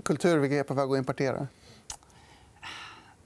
kultur 0.04 0.38
vi 0.38 0.58
är 0.58 0.62
på 0.62 0.74
väg 0.74 0.90
att 0.90 0.98
importera? 0.98 1.46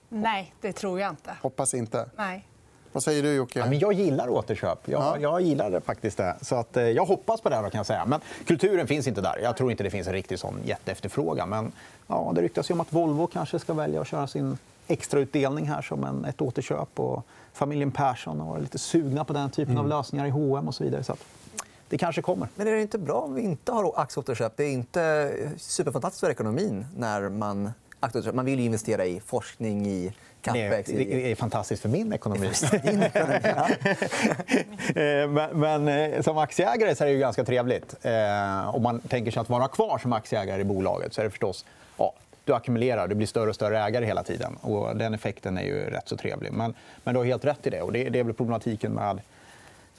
Nej, 0.09 0.55
det 0.61 0.73
tror 0.73 1.01
jag 1.01 1.11
inte. 1.11 1.31
Hoppas 1.43 1.75
inte. 1.75 2.09
Nej. 2.17 2.47
Vad 2.93 3.03
säger 3.03 3.23
du, 3.23 3.33
Jocke? 3.35 3.59
Ja, 3.59 3.67
men 3.67 3.79
jag 3.79 3.93
gillar 3.93 4.29
återköp. 4.29 4.79
Jag, 4.89 5.03
Ja. 5.03 5.19
jag 5.19 5.41
gillar 5.41 5.71
det 5.71 5.81
faktiskt 5.81 6.17
det. 6.17 6.37
Så 6.41 6.55
att, 6.57 6.77
eh, 6.77 6.83
jag 6.83 7.05
hoppas 7.07 7.41
på 7.41 7.49
det. 7.49 7.57
Här, 7.57 7.71
kan 7.71 7.79
jag 7.79 7.87
säga. 7.87 8.05
Men 8.07 8.21
kulturen 8.47 8.87
finns 8.87 9.07
inte 9.07 9.21
där. 9.21 9.39
Jag 9.43 9.57
tror 9.57 9.71
inte 9.71 9.83
det 9.85 9.91
finns 9.91 10.07
en 10.07 10.13
riktig 10.13 10.39
sån 10.39 10.55
jätteefterfrågan. 10.65 11.49
Men 11.49 11.73
ja, 12.07 12.33
det 12.35 12.43
ryktas 12.43 12.71
ju 12.71 12.75
om 12.75 12.81
att 12.81 12.93
Volvo 12.93 13.27
kanske 13.27 13.59
ska 13.59 13.75
välja 13.75 14.01
att 14.01 14.07
köra 14.07 14.27
sin 14.27 14.59
extrautdelning 14.87 15.69
här 15.69 15.83
som 15.83 16.05
en, 16.05 16.25
ett 16.25 16.41
återköp. 16.41 17.01
Och 17.01 17.25
familjen 17.53 17.91
Persson 17.91 18.41
har 18.41 18.47
varit 18.51 18.63
lite 18.63 18.79
sugna 18.79 19.25
på 19.25 19.33
den 19.33 19.51
typen 19.51 19.79
av 19.79 19.89
lösningar 19.89 20.27
i 20.27 20.31
H&M 20.31 20.69
och 20.69 20.75
så 20.75 20.85
vidare. 20.85 21.05
Så 21.05 21.13
att, 21.13 21.25
det 21.93 21.99
kanske 21.99 22.23
kommer. 22.23 22.49
Men 22.55 22.67
är 22.69 22.73
det 22.73 22.83
inte 22.83 22.99
bra 22.99 23.21
om 23.21 23.35
vi 23.35 23.43
inte 23.43 23.73
har 23.73 23.93
aktieåterköp? 23.97 24.53
Det 24.57 24.65
är 24.65 24.71
inte 24.73 25.33
superfantastiskt 25.57 26.21
för 26.21 26.31
ekonomin 26.31 26.87
när 26.97 27.29
man. 27.29 27.71
Man 28.33 28.45
vill 28.45 28.59
ju 28.59 28.65
investera 28.65 29.05
i 29.07 29.21
forskning, 29.21 29.87
i 29.87 30.07
Det 30.41 30.51
capex. 30.51 30.89
i- 30.91 31.05
det 31.05 31.31
är 31.31 31.35
fantastiskt 31.35 31.83
för 31.83 31.89
min 31.89 32.13
ekonomi. 32.13 32.51
Eh, 34.95 35.29
men, 35.29 35.61
men 35.61 35.89
eh, 35.89 36.23
som 36.23 36.39
aktieägare 36.39 36.95
så 36.95 37.05
är 37.05 37.09
det 37.09 37.13
ju 37.15 37.19
ganska 37.19 37.45
trevligt. 37.45 37.95
Eh, 38.03 38.75
om 38.75 38.83
man 38.83 39.01
tänker 39.01 39.31
sig 39.31 39.41
att 39.41 39.49
vara 39.49 39.69
kvar 39.69 39.99
som 39.99 40.13
aktieägare 40.13 40.61
i 40.61 40.65
bolaget 40.65 41.15
så 41.15 41.21
är 41.21 41.25
det 41.25 41.31
förstås... 41.31 41.65
Ja, 41.99 42.13
du 42.45 42.55
ackumulerar, 42.55 43.09
du 43.09 43.15
blir 43.15 43.27
större 43.27 43.49
och 43.49 43.55
större 43.55 43.79
ägare 43.79 44.05
hela 44.07 44.23
tiden. 44.23 44.57
Och 44.61 44.97
den 44.97 45.15
effekten 45.15 45.59
är 45.59 45.63
ju 45.63 45.81
rätt 45.91 46.09
så 46.09 46.17
trevlig. 46.17 46.53
Men, 46.53 46.75
men 47.05 47.15
du 47.15 47.21
har 47.21 47.25
helt 47.25 47.45
rätt 47.45 47.67
i 47.67 47.71
det. 47.71 47.83
Och 47.83 47.93
det, 47.93 48.09
det 48.09 48.19
är 48.19 48.25
väl 48.25 48.35
problematiken 48.35 48.93
med... 48.93 49.21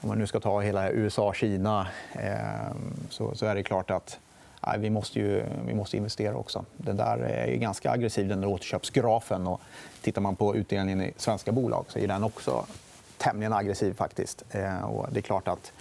Om 0.04 0.10
man 0.10 0.18
nu 0.18 0.28
ska 0.28 0.40
ta 0.40 0.62
hela 0.62 0.92
USA, 0.92 1.34
Kina 1.34 1.88
eh, 2.14 2.76
så, 3.10 3.36
så 3.36 3.46
är 3.46 3.56
det 3.56 3.64
klart 3.64 3.92
att 3.92 4.20
nej, 4.68 4.80
vi, 4.80 4.90
måste 4.90 5.20
ju, 5.20 5.44
vi 5.68 5.74
måste 5.74 5.98
investera 5.98 6.36
också. 6.36 6.66
Den 6.78 6.98
där 6.98 7.18
är 7.18 7.48
ju 7.48 7.58
ganska 7.58 7.92
aggressiv, 7.92 8.28
den 8.28 8.42
där 8.42 8.48
återköpsgrafen. 8.48 9.48
Och 9.48 9.62
tittar 10.02 10.22
man 10.22 10.36
på 10.36 10.56
utdelningen 10.56 11.02
i 11.02 11.14
svenska 11.18 11.52
bolag 11.52 11.86
så 11.88 12.00
är 12.00 12.08
den 12.08 12.24
också 12.24 12.66
tämligen 13.18 13.54
aggressiv. 13.54 13.94
faktiskt. 13.94 14.44
Eh, 14.50 14.84
och 14.84 15.08
det 15.12 15.20
är 15.20 15.22
klart 15.22 15.48
att 15.48 15.72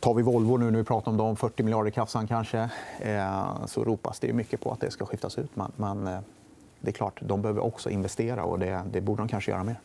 Tar 0.00 0.14
vi 0.14 0.22
Volvo 0.22 0.56
nu 0.56 0.70
när 0.70 0.78
vi 0.78 0.84
pratar 0.84 1.10
om 1.10 1.16
dem, 1.16 1.36
40 1.36 1.62
miljarder 1.62 1.88
i 1.88 1.92
kassan 1.92 2.26
kanske, 2.26 2.68
eh, 2.98 3.66
så 3.66 3.84
ropas 3.84 4.20
det 4.20 4.32
mycket 4.32 4.60
på 4.60 4.72
att 4.72 4.80
det 4.80 4.90
ska 4.90 5.06
skiftas 5.06 5.38
ut. 5.38 5.56
Men, 5.56 5.72
men 5.76 6.06
eh, 6.06 6.20
det 6.80 6.90
är 6.90 6.92
klart, 6.92 7.20
de 7.20 7.42
behöver 7.42 7.64
också 7.64 7.90
investera 7.90 8.44
och 8.44 8.58
det, 8.58 8.82
det 8.92 9.00
borde 9.00 9.22
de 9.22 9.28
kanske 9.28 9.50
göra 9.50 9.64
mer. 9.64 9.76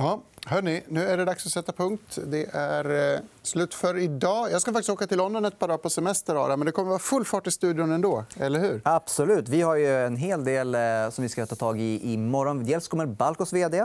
Ja, 0.00 0.20
hörni, 0.46 0.82
nu 0.88 1.06
är 1.08 1.16
det 1.16 1.24
dags 1.24 1.46
att 1.46 1.52
sätta 1.52 1.72
punkt. 1.72 2.18
Det 2.26 2.46
är 2.52 3.14
eh, 3.14 3.20
slut 3.42 3.74
för 3.74 3.96
idag. 3.98 4.50
Jag 4.50 4.62
ska 4.62 4.72
faktiskt 4.72 4.90
åka 4.90 5.06
till 5.06 5.18
London 5.18 5.44
ett 5.44 5.58
par 5.58 5.68
dagar 5.68 5.78
på 5.78 5.90
semester. 5.90 6.34
Ara, 6.44 6.56
men 6.56 6.66
det 6.66 6.72
kommer 6.72 6.88
vara 6.88 6.98
full 6.98 7.24
fart 7.24 7.46
i 7.46 7.50
studion 7.50 7.92
ändå. 7.92 8.24
Eller 8.36 8.60
hur? 8.60 8.80
Absolut. 8.84 9.48
Vi 9.48 9.62
har 9.62 9.76
ju 9.76 9.96
en 10.06 10.16
hel 10.16 10.44
del 10.44 10.74
eh, 10.74 10.80
som 11.10 11.22
vi 11.22 11.28
ska 11.28 11.46
ta 11.46 11.54
tag 11.56 11.80
i 11.80 12.12
imorgon. 12.12 12.64
Dels 12.64 12.88
kommer 12.88 13.06
Balkos 13.06 13.52
vd. 13.52 13.78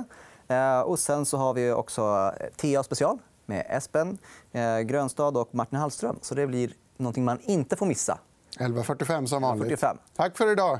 eh, 0.47 0.79
Och 0.79 0.99
sen 0.99 1.25
så 1.25 1.37
har 1.37 1.53
vi 1.53 1.71
också 1.71 2.31
TA 2.55 2.83
special 2.83 3.17
med 3.45 3.65
Espen 3.69 4.17
Grönstad 4.85 5.37
och 5.37 5.55
Martin 5.55 5.79
Hallström. 5.79 6.19
Så 6.21 6.35
det 6.35 6.47
blir 6.47 6.73
någonting 6.97 7.23
man 7.25 7.39
inte 7.41 7.75
får 7.75 7.85
missa. 7.85 8.17
11.45 8.59 9.25
som 9.25 9.41
vanligt. 9.41 9.79
11.45. 9.81 9.97
Tack 10.15 10.37
för 10.37 10.51
idag. 10.51 10.79